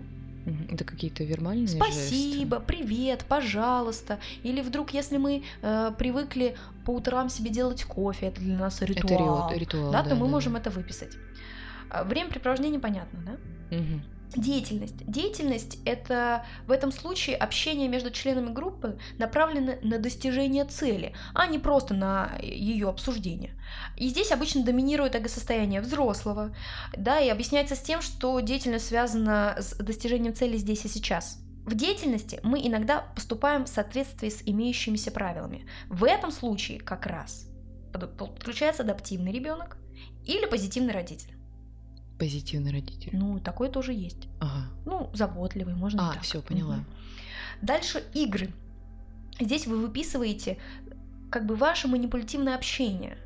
Это 0.69 0.83
какие-то 0.83 1.23
вербальные 1.23 1.67
Спасибо, 1.67 2.57
жесты. 2.57 2.65
привет, 2.65 3.25
пожалуйста. 3.27 4.19
Или 4.41 4.61
вдруг, 4.61 4.91
если 4.91 5.17
мы 5.17 5.43
э, 5.61 5.91
привыкли 5.97 6.55
по 6.83 6.91
утрам 6.95 7.29
себе 7.29 7.51
делать 7.51 7.83
кофе, 7.83 8.27
это 8.27 8.41
для 8.41 8.57
нас 8.57 8.81
ритуал, 8.81 9.49
это 9.49 9.59
ритуал 9.59 9.91
да, 9.91 10.01
да, 10.01 10.09
то 10.09 10.15
мы 10.15 10.25
да, 10.25 10.31
можем 10.31 10.53
да. 10.53 10.59
это 10.59 10.71
выписать. 10.71 11.15
А, 11.91 12.03
Времяпрепровождение 12.03 12.79
понятно, 12.79 13.19
да? 13.23 13.77
Угу. 13.77 14.01
Деятельность. 14.35 15.05
Деятельность– 15.05 15.79
это 15.85 16.45
в 16.65 16.71
этом 16.71 16.93
случае 16.93 17.35
общение 17.35 17.89
между 17.89 18.11
членами 18.11 18.53
группы 18.53 18.97
направлено 19.17 19.73
на 19.81 19.99
достижение 19.99 20.63
цели, 20.63 21.13
а 21.33 21.47
не 21.47 21.59
просто 21.59 21.93
на 21.93 22.31
ее 22.41 22.87
обсуждение. 22.87 23.59
И 23.97 24.07
здесь 24.07 24.31
обычно 24.31 24.63
доминирует 24.63 25.15
эго-состояние 25.15 25.81
взрослого, 25.81 26.55
да, 26.95 27.19
и 27.19 27.27
объясняется 27.27 27.75
с 27.75 27.81
тем, 27.81 28.01
что 28.01 28.39
деятельность 28.39 28.87
связана 28.87 29.57
с 29.59 29.75
достижением 29.75 30.33
цели 30.33 30.55
здесь 30.55 30.85
и 30.85 30.87
сейчас. 30.87 31.39
В 31.65 31.75
деятельности 31.75 32.39
мы 32.41 32.65
иногда 32.65 33.01
поступаем 33.13 33.65
в 33.65 33.69
соответствии 33.69 34.29
с 34.29 34.41
имеющимися 34.45 35.11
правилами. 35.11 35.67
В 35.89 36.05
этом 36.05 36.31
случае 36.31 36.79
как 36.79 37.05
раз 37.05 37.47
подключается 37.91 38.83
адаптивный 38.83 39.33
ребенок 39.33 39.77
или 40.25 40.45
позитивный 40.45 40.93
родитель. 40.93 41.35
Позитивный 42.21 42.71
родитель. 42.71 43.09
Ну, 43.13 43.39
такой 43.39 43.67
тоже 43.67 43.93
есть. 43.93 44.27
Ага. 44.39 44.67
Ну, 44.85 45.09
заботливый, 45.11 45.73
можно. 45.73 46.11
А, 46.11 46.13
так. 46.13 46.21
все, 46.21 46.39
поняла. 46.43 46.75
Мгм. 46.75 46.85
Дальше 47.63 48.03
игры. 48.13 48.53
Здесь 49.39 49.65
вы 49.65 49.77
выписываете 49.77 50.59
как 51.31 51.47
бы 51.47 51.55
ваше 51.55 51.87
манипулятивное 51.87 52.53
общение, 52.53 53.17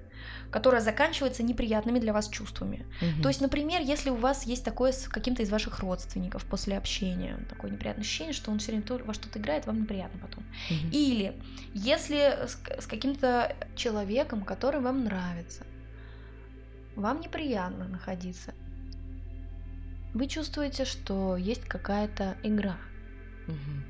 которое 0.49 0.79
заканчивается 0.79 1.43
неприятными 1.43 1.99
для 1.99 2.13
вас 2.13 2.29
чувствами. 2.29 2.85
Мгм. 3.01 3.21
То 3.21 3.27
есть, 3.27 3.41
например, 3.41 3.81
если 3.81 4.11
у 4.11 4.15
вас 4.15 4.45
есть 4.45 4.63
такое 4.63 4.93
с 4.93 5.09
каким-то 5.09 5.43
из 5.43 5.49
ваших 5.49 5.79
родственников 5.79 6.45
после 6.45 6.77
общения, 6.77 7.37
такое 7.49 7.71
неприятное 7.71 8.03
ощущение, 8.03 8.31
что 8.31 8.49
он 8.49 8.59
все 8.59 8.71
время 8.71 9.03
во 9.03 9.13
что-то 9.13 9.39
играет, 9.39 9.65
вам 9.65 9.81
неприятно 9.81 10.21
потом. 10.21 10.45
Мгм. 10.69 10.89
Или 10.93 11.35
если 11.73 12.47
с, 12.47 12.57
с 12.81 12.87
каким-то 12.87 13.57
человеком, 13.75 14.45
который 14.45 14.79
вам 14.79 15.03
нравится, 15.03 15.65
вам 16.95 17.19
неприятно 17.19 17.89
находиться. 17.89 18.53
Вы 20.15 20.27
чувствуете, 20.27 20.85
что 20.85 21.35
есть 21.35 21.65
какая-то 21.65 22.37
игра. 22.41 22.77
Мгм. 23.47 23.83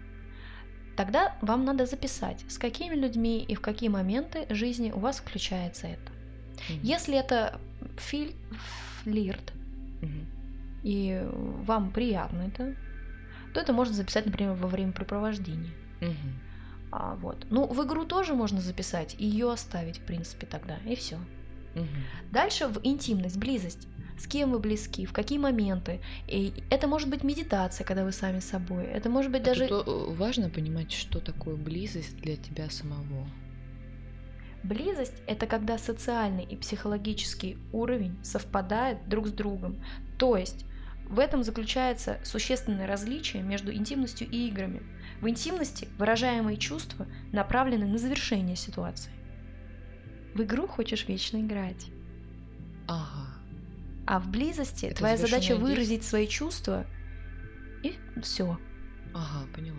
Тогда 0.98 1.36
вам 1.42 1.66
надо 1.66 1.86
записать, 1.86 2.44
с 2.50 2.58
какими 2.58 2.96
людьми 2.96 3.44
и 3.44 3.54
в 3.54 3.62
какие 3.62 3.90
моменты 3.90 4.48
жизни 4.50 4.92
у 4.92 5.00
вас 5.00 5.18
включается 5.20 5.86
это. 5.88 6.12
Мгм. 6.70 6.80
Если 6.82 7.16
это 7.16 7.60
филь- 7.98 8.36
флирт, 9.04 9.54
Мгм. 10.02 10.26
и 10.84 11.22
вам 11.68 11.92
приятно 11.92 12.42
это, 12.48 12.76
то 13.54 13.60
это 13.60 13.72
можно 13.72 13.94
записать, 13.94 14.26
например, 14.26 14.54
во 14.54 14.68
времяпрепровождения. 14.68 15.74
Мгм. 16.02 16.40
А, 16.92 17.16
вот. 17.16 17.46
Ну, 17.52 17.68
в 17.68 17.86
игру 17.86 18.06
тоже 18.06 18.34
можно 18.34 18.62
записать 18.62 19.16
и 19.20 19.26
ее 19.28 19.52
оставить, 19.52 20.00
в 20.00 20.06
принципе, 20.06 20.48
тогда, 20.48 20.78
и 20.88 20.96
все. 20.96 21.18
Мгм. 21.76 21.88
Дальше 22.32 22.68
в 22.68 22.80
интимность, 22.84 23.38
близость. 23.38 23.88
С 24.18 24.28
кем 24.28 24.52
вы 24.52 24.60
близки, 24.60 25.06
в 25.06 25.14
какие 25.14 25.38
моменты. 25.38 26.00
И 26.28 26.54
это 26.70 26.88
может 26.88 27.10
быть 27.10 27.24
медитация, 27.24 27.86
когда 27.86 28.06
вы 28.06 28.12
сами 28.12 28.40
с 28.40 28.46
собой. 28.46 28.86
Это 28.86 29.10
может 29.10 29.32
быть 29.32 29.42
А 29.42 29.46
даже... 29.46 29.68
тут, 29.68 29.88
э, 29.88 30.14
важно 30.14 30.50
понимать, 30.50 30.92
что 30.92 31.20
такое 31.20 31.56
близость 31.56 32.18
для 32.18 32.38
тебя 32.38 32.70
самого. 32.70 33.28
Близость– 34.64 35.14
это 35.28 35.46
когда 35.46 35.78
социальный 35.78 36.44
и 36.44 36.56
психологический 36.56 37.58
уровень 37.72 38.18
совпадают 38.24 39.08
друг 39.08 39.28
с 39.28 39.32
другом. 39.32 39.84
То 40.18 40.38
есть 40.38 40.66
в 41.08 41.20
этом 41.20 41.44
заключается 41.44 42.18
существенное 42.24 42.88
различие 42.88 43.44
между 43.44 43.72
интимностью 43.72 44.28
и 44.28 44.48
играми. 44.48 44.82
В 45.22 45.30
интимности 45.30 45.88
выражаемые 46.00 46.58
чувства 46.58 47.06
направлены 47.32 47.86
на 47.86 47.98
завершение 47.98 48.56
ситуации. 48.56 49.12
В 50.34 50.42
игру 50.42 50.68
хочешь 50.68 51.08
вечно 51.08 51.38
играть. 51.38 51.88
Ага. 52.88 53.25
А 54.06 54.20
в 54.20 54.30
близости 54.30 54.86
Это 54.86 54.98
твоя 54.98 55.18
задача 55.18 55.56
завершенное 55.56 55.70
выразить 55.70 56.04
свои 56.04 56.28
чувства 56.28 56.86
и 57.84 57.96
все. 58.22 58.58
Ага, 59.14 59.48
поняла. 59.54 59.78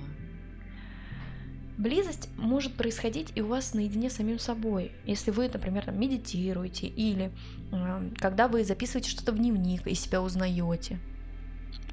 Близость 1.79 2.31
может 2.37 2.75
происходить 2.75 3.33
и 3.35 3.43
у 3.43 3.49
вас 3.49 3.75
наедине 3.75 4.09
с 4.09 4.15
самим 4.15 4.39
собой, 4.39 4.93
если 5.05 5.31
вы, 5.31 5.51
например, 5.53 5.85
там, 5.85 6.01
медитируете 6.01 6.87
или 6.87 7.31
э, 7.71 8.11
когда 8.17 8.49
вы 8.49 8.65
записываете 8.65 9.11
что-то 9.11 9.33
в 9.33 9.37
дневник 9.37 9.87
и 9.87 9.95
себя 9.95 10.23
узнаете. 10.23 10.99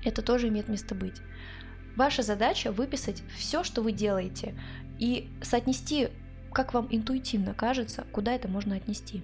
Это 0.06 0.22
тоже 0.22 0.48
имеет 0.48 0.70
место 0.70 0.96
быть. 0.96 1.22
Ваша 1.98 2.24
задача 2.24 2.72
выписать 2.72 3.24
все, 3.38 3.64
что 3.64 3.82
вы 3.82 3.92
делаете, 3.92 4.56
и 5.00 5.30
соотнести, 5.42 6.08
как 6.54 6.74
вам 6.74 6.88
интуитивно 6.90 7.54
кажется, 7.54 8.06
куда 8.12 8.34
это 8.34 8.48
можно 8.48 8.76
отнести. 8.76 9.22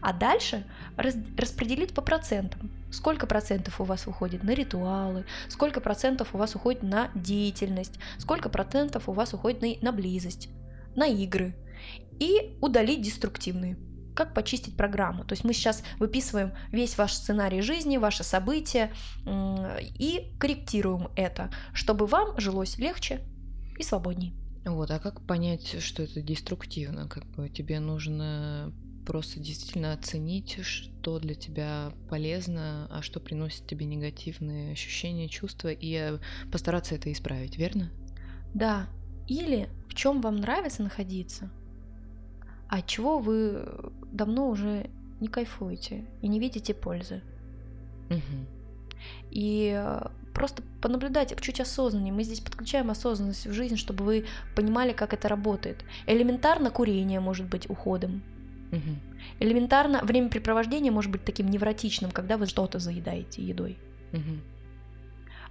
А 0.00 0.12
дальше 0.12 0.64
раз- 0.96 1.16
распределить 1.36 1.94
по 1.94 2.02
процентам. 2.02 2.70
Сколько 2.90 3.26
процентов 3.26 3.80
у 3.80 3.84
вас 3.84 4.06
уходит 4.06 4.42
на 4.42 4.50
ритуалы, 4.50 5.24
сколько 5.48 5.80
процентов 5.80 6.34
у 6.34 6.38
вас 6.38 6.54
уходит 6.54 6.82
на 6.82 7.10
деятельность, 7.14 7.98
сколько 8.18 8.48
процентов 8.48 9.08
у 9.08 9.12
вас 9.12 9.32
уходит 9.32 9.62
на, 9.62 9.68
на 9.80 9.92
близость, 9.92 10.48
на 10.96 11.06
игры. 11.06 11.54
И 12.18 12.58
удалить 12.60 13.02
деструктивные. 13.02 13.78
Как 14.14 14.34
почистить 14.34 14.76
программу. 14.76 15.24
То 15.24 15.32
есть 15.32 15.44
мы 15.44 15.54
сейчас 15.54 15.82
выписываем 15.98 16.52
весь 16.72 16.98
ваш 16.98 17.14
сценарий 17.14 17.62
жизни, 17.62 17.96
ваши 17.96 18.24
события 18.24 18.92
и 19.26 20.34
корректируем 20.38 21.08
это, 21.16 21.50
чтобы 21.72 22.06
вам 22.06 22.38
жилось 22.38 22.76
легче 22.76 23.20
и 23.78 23.82
свободней. 23.82 24.34
Вот, 24.66 24.90
а 24.90 24.98
как 24.98 25.26
понять, 25.26 25.80
что 25.82 26.02
это 26.02 26.20
деструктивно? 26.20 27.08
Как 27.08 27.24
бы 27.28 27.48
тебе 27.48 27.80
нужно 27.80 28.74
просто 29.06 29.40
действительно 29.40 29.92
оценить, 29.92 30.58
что 30.62 31.18
для 31.18 31.34
тебя 31.34 31.92
полезно, 32.08 32.86
а 32.90 33.02
что 33.02 33.20
приносит 33.20 33.66
тебе 33.66 33.86
негативные 33.86 34.72
ощущения, 34.72 35.28
чувства, 35.28 35.68
и 35.68 36.18
постараться 36.50 36.94
это 36.94 37.10
исправить, 37.12 37.56
верно? 37.56 37.90
Да. 38.54 38.88
Или 39.26 39.68
в 39.88 39.94
чем 39.94 40.20
вам 40.20 40.36
нравится 40.36 40.82
находиться, 40.82 41.50
а 42.68 42.82
чего 42.82 43.18
вы 43.18 43.68
давно 44.12 44.48
уже 44.48 44.90
не 45.20 45.28
кайфуете 45.28 46.06
и 46.22 46.28
не 46.28 46.40
видите 46.40 46.74
пользы. 46.74 47.22
Мгм. 48.08 48.46
И 49.30 49.72
э, 49.76 50.08
просто 50.34 50.62
понаблюдать 50.80 51.38
чуть 51.40 51.60
осознаннее. 51.60 52.12
Мы 52.12 52.24
здесь 52.24 52.40
подключаем 52.40 52.90
осознанность 52.90 53.46
в 53.46 53.52
жизнь, 53.52 53.76
чтобы 53.76 54.04
вы 54.04 54.26
понимали, 54.54 54.92
как 54.92 55.12
это 55.12 55.28
работает. 55.28 55.84
Элементарно 56.06 56.70
курение 56.70 57.20
может 57.20 57.48
быть 57.48 57.68
уходом. 57.68 58.22
Мгм. 58.70 59.00
Элементарно 59.40 60.00
времяпрепровождение 60.02 60.92
может 60.92 61.10
быть 61.10 61.24
таким 61.24 61.48
невротичным, 61.48 62.10
когда 62.10 62.36
вы 62.36 62.46
что-то 62.46 62.78
заедаете 62.78 63.42
едой. 63.42 63.78
Мгм. 64.12 64.40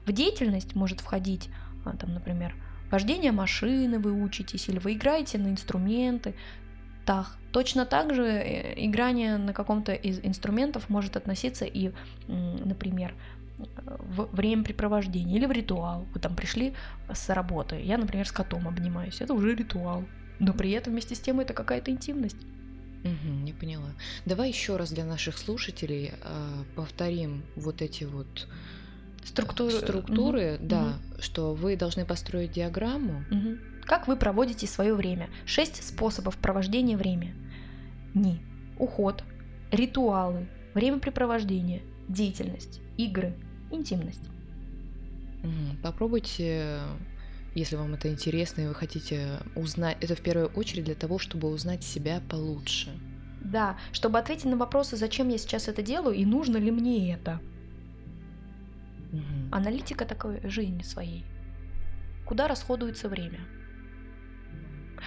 В 0.06 0.12
деятельность 0.12 0.76
может 0.76 1.02
входить, 1.02 1.50
а, 1.86 1.96
там, 1.96 2.14
например, 2.14 2.56
вождение 2.90 3.32
машины 3.32 4.00
вы 4.00 4.12
учитесь, 4.12 4.70
или 4.70 4.80
вы 4.80 4.94
играете 4.94 5.38
на 5.38 5.48
инструменты. 5.48 6.36
скриптах. 7.10 7.38
Точно 7.52 7.86
так 7.86 8.14
же 8.14 8.24
э, 8.24 8.86
играние 8.86 9.38
на 9.38 9.54
каком-то 9.54 9.94
из 9.94 10.20
инструментов 10.20 10.90
может 10.90 11.16
относиться 11.16 11.66
и, 11.66 11.92
например, 12.28 13.14
в 13.88 14.30
времяпрепровождение 14.32 15.38
или 15.38 15.46
в 15.46 15.52
ритуал. 15.52 16.06
Вы 16.14 16.20
там 16.20 16.36
пришли 16.36 16.74
с 17.12 17.30
работы. 17.30 17.82
Я, 17.82 17.98
например, 17.98 18.26
с 18.26 18.32
котом 18.32 18.68
обнимаюсь. 18.68 19.22
Это 19.22 19.34
уже 19.34 19.56
ритуал. 19.56 20.04
Но 20.40 20.54
при 20.54 20.72
этом 20.72 20.94
вместе 20.94 21.16
с 21.16 21.20
тем 21.20 21.40
это 21.40 21.54
какая-то 21.54 21.92
интимность. 21.92 22.38
Угу, 23.04 23.34
не 23.44 23.54
поняла. 23.54 23.92
Давай 24.26 24.50
еще 24.50 24.76
раз 24.76 24.92
для 24.92 25.06
наших 25.06 25.38
слушателей 25.38 26.12
э, 26.22 26.64
повторим 26.76 27.44
вот 27.56 27.82
эти 27.82 28.04
вот 28.04 28.48
структуры, 29.24 29.72
структуры 29.72 30.56
угу. 30.56 30.66
да, 30.68 30.84
угу. 30.84 31.22
что 31.22 31.54
вы 31.54 31.76
должны 31.76 32.06
построить 32.06 32.52
диаграмму. 32.52 33.24
Угу. 33.32 33.58
Как 33.86 34.08
вы 34.08 34.16
проводите 34.16 34.68
свое 34.68 34.94
время? 34.94 35.30
Шесть 35.46 35.84
способов 35.84 36.38
провождения 36.38 36.98
времени. 36.98 37.34
Дни, 38.14 38.42
уход, 38.78 39.24
ритуалы, 39.72 40.48
времяпрепровождение, 40.74 41.82
деятельность, 42.08 42.82
игры, 42.98 43.36
интимность. 43.72 44.24
Угу. 45.44 45.82
Попробуйте 45.84 46.80
если 47.56 47.76
вам 47.76 47.94
это 47.94 48.10
интересно 48.10 48.62
и 48.62 48.68
вы 48.68 48.76
хотите 48.76 49.40
узнать, 49.56 49.98
это 50.02 50.16
в 50.16 50.22
первую 50.22 50.50
очередь 50.50 50.86
для 50.86 50.96
того, 50.96 51.20
чтобы 51.20 51.50
узнать 51.50 51.84
себя 51.84 52.22
получше. 52.30 52.90
Да, 53.42 53.78
чтобы 53.92 54.20
ответить 54.20 54.46
на 54.46 54.58
вопросы, 54.58 54.98
зачем 54.98 55.30
я 55.30 55.38
сейчас 55.38 55.68
это 55.68 55.82
делаю 55.82 56.16
и 56.16 56.26
нужно 56.26 56.58
ли 56.58 56.72
мне 56.72 57.14
это. 57.14 57.40
Угу. 59.12 59.52
Аналитика 59.52 60.06
такой 60.06 60.40
жизни 60.44 60.84
своей. 60.84 61.26
Куда 62.26 62.48
расходуется 62.48 63.10
время? 63.10 63.40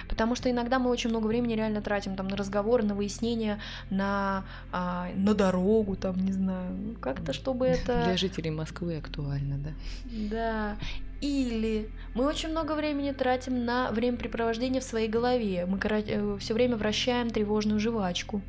Потому 0.09 0.35
что 0.35 0.49
иногда 0.49 0.79
мы 0.79 0.89
очень 0.89 1.09
много 1.09 1.27
времени 1.27 1.53
реально 1.53 1.81
тратим 1.81 2.15
там 2.15 2.27
на 2.27 2.35
разговоры, 2.35 2.83
на 2.83 2.95
выяснения, 2.95 3.59
на, 3.89 4.43
а, 4.71 5.09
на 5.15 5.33
дорогу, 5.33 5.95
там, 5.95 6.17
не 6.17 6.31
знаю, 6.31 6.97
как-то, 6.99 7.31
чтобы 7.31 7.67
это... 7.67 8.03
Для 8.05 8.17
жителей 8.17 8.51
Москвы 8.51 8.97
актуально, 8.97 9.57
да? 9.57 9.69
Да. 10.11 10.77
Или 11.23 11.89
мы 12.15 12.25
очень 12.25 12.49
много 12.49 12.75
времени 12.75 13.13
тратим 13.13 13.63
на 13.63 13.91
времяпрепровождение 13.91 14.81
в 14.81 14.83
своей 14.83 15.07
голове. 15.07 15.65
Мы 15.65 15.79
э, 15.81 16.37
все 16.41 16.53
время 16.53 16.75
вращаем 16.75 17.29
тревожную 17.29 17.79
жвачку. 17.79 18.41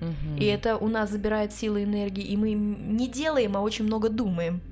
Угу. 0.00 0.38
И 0.40 0.44
это 0.46 0.78
у 0.78 0.88
нас 0.88 1.10
забирает 1.10 1.52
силы 1.52 1.84
энергии, 1.84 2.24
и 2.24 2.34
мы 2.38 2.52
не 2.52 3.08
делаем, 3.08 3.58
а 3.58 3.60
очень 3.60 3.84
много 3.84 4.08
думаем. 4.08 4.62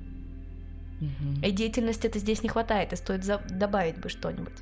Угу. 0.99 1.45
И 1.45 1.51
деятельности 1.51 2.07
это 2.07 2.17
здесь 2.17 2.41
не 2.41 2.49
хватает, 2.49 2.91
и 2.91 2.95
стоит 2.95 3.23
за- 3.23 3.43
добавить 3.51 3.99
бы 3.99 4.09
что-нибудь. 4.09 4.57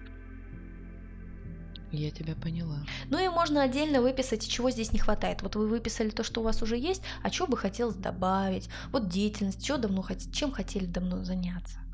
Я 1.93 2.11
тебя 2.11 2.35
поняла. 2.35 2.79
Ну 3.09 3.23
и 3.23 3.29
можно 3.29 3.63
отдельно 3.63 4.01
выписать, 4.01 4.45
чего 4.45 4.69
здесь 4.69 4.91
не 4.91 4.99
хватает. 4.99 5.43
Вот 5.43 5.55
вы 5.55 5.69
выписали 5.69 6.09
то, 6.09 6.25
что 6.25 6.41
у 6.41 6.43
вас 6.43 6.61
уже 6.61 6.75
есть, 6.75 7.03
а 7.23 7.31
что 7.31 7.47
бы 7.47 7.55
хотелось 7.55 7.95
добавить. 7.95 8.67
Вот 8.91 9.07
деятельность, 9.07 9.63
что 9.63 9.77
давно 9.77 10.01
хотите, 10.01 10.29
чем 10.33 10.51
хотели 10.51 10.85
давно 10.85 11.23
заняться 11.23 11.84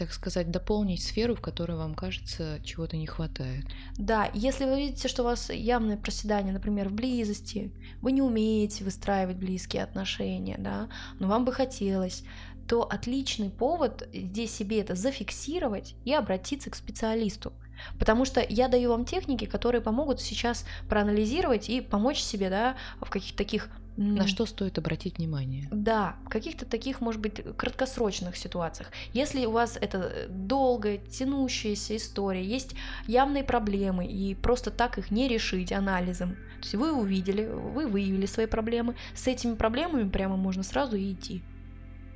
так 0.00 0.14
сказать, 0.14 0.50
дополнить 0.50 1.02
сферу, 1.02 1.34
в 1.34 1.42
которой 1.42 1.76
вам 1.76 1.94
кажется, 1.94 2.58
чего-то 2.64 2.96
не 2.96 3.06
хватает. 3.06 3.66
Да, 3.98 4.30
если 4.32 4.64
вы 4.64 4.76
видите, 4.76 5.08
что 5.08 5.20
у 5.20 5.26
вас 5.26 5.50
явное 5.50 5.98
проседание, 5.98 6.54
например, 6.54 6.88
в 6.88 6.92
близости, 6.92 7.70
вы 8.00 8.12
не 8.12 8.22
умеете 8.22 8.82
выстраивать 8.82 9.36
близкие 9.36 9.82
отношения, 9.82 10.56
да, 10.58 10.88
но 11.18 11.28
вам 11.28 11.44
бы 11.44 11.52
хотелось, 11.52 12.24
то 12.66 12.82
отличный 12.82 13.50
повод 13.50 14.08
здесь 14.14 14.54
себе 14.54 14.80
это 14.80 14.94
зафиксировать 14.94 15.94
и 16.06 16.14
обратиться 16.14 16.70
к 16.70 16.76
специалисту. 16.76 17.52
Потому 17.98 18.24
что 18.24 18.44
я 18.48 18.68
даю 18.68 18.90
вам 18.90 19.04
техники, 19.04 19.44
которые 19.44 19.82
помогут 19.82 20.20
сейчас 20.22 20.64
проанализировать 20.88 21.68
и 21.68 21.82
помочь 21.82 22.20
себе 22.20 22.48
да, 22.48 22.76
в 23.00 23.10
каких-то 23.10 23.36
таких 23.36 23.68
на 23.96 24.26
что 24.26 24.46
стоит 24.46 24.78
обратить 24.78 25.18
внимание? 25.18 25.68
Да, 25.70 26.16
в 26.24 26.28
каких-то 26.28 26.64
таких, 26.64 27.00
может 27.00 27.20
быть, 27.20 27.42
краткосрочных 27.56 28.36
ситуациях. 28.36 28.90
Если 29.12 29.44
у 29.44 29.50
вас 29.50 29.76
это 29.80 30.26
долгая, 30.28 30.98
тянущаяся 30.98 31.96
история, 31.96 32.44
есть 32.44 32.74
явные 33.06 33.44
проблемы, 33.44 34.06
и 34.06 34.34
просто 34.34 34.70
так 34.70 34.98
их 34.98 35.10
не 35.10 35.28
решить 35.28 35.72
анализом. 35.72 36.30
То 36.60 36.62
есть 36.62 36.74
вы 36.74 36.92
увидели, 36.92 37.46
вы 37.46 37.86
выявили 37.86 38.26
свои 38.26 38.46
проблемы, 38.46 38.96
с 39.14 39.26
этими 39.26 39.54
проблемами 39.54 40.08
прямо 40.08 40.36
можно 40.36 40.62
сразу 40.62 40.96
и 40.96 41.12
идти. 41.12 41.42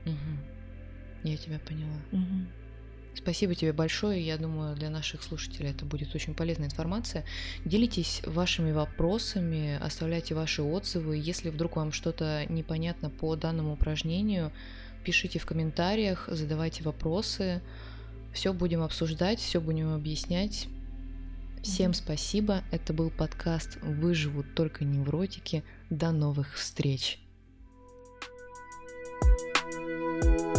Угу. 0.07 1.29
Я 1.29 1.37
тебя 1.37 1.59
поняла. 1.59 1.97
Угу. 2.13 2.64
Спасибо 3.17 3.55
тебе 3.55 3.73
большое. 3.73 4.25
Я 4.25 4.37
думаю, 4.37 4.77
для 4.77 4.91
наших 4.91 5.23
слушателей 5.23 5.71
это 5.71 5.85
будет 5.85 6.15
очень 6.15 6.35
полезная 6.35 6.67
информация. 6.67 7.25
Делитесь 7.65 8.23
вашими 8.27 8.73
вопросами, 8.73 9.79
оставляйте 9.81 10.35
ваши 10.35 10.63
отзывы. 10.63 11.17
Если 11.17 11.51
вдруг 11.51 11.77
вам 11.77 11.93
что-то 11.93 12.45
непонятно 12.49 13.11
по 13.11 13.37
данному 13.37 13.75
упражнению, 13.75 14.53
пишите 15.05 15.39
в 15.39 15.47
комментариях, 15.47 16.29
задавайте 16.31 16.83
вопросы. 16.83 17.63
Все 18.33 18.53
будем 18.53 18.83
обсуждать, 18.83 19.39
все 19.39 19.61
будем 19.61 19.95
объяснять. 19.95 20.67
Всем 21.63 21.95
спасибо. 21.95 22.63
Это 22.73 22.93
был 22.93 23.11
подкаст 23.11 23.79
«Выживут 23.81 24.55
только 24.55 24.85
невротики». 24.85 25.63
До 25.89 26.11
новых 26.13 26.55
встреч! 26.55 27.21
thank 29.65 30.41
you 30.41 30.54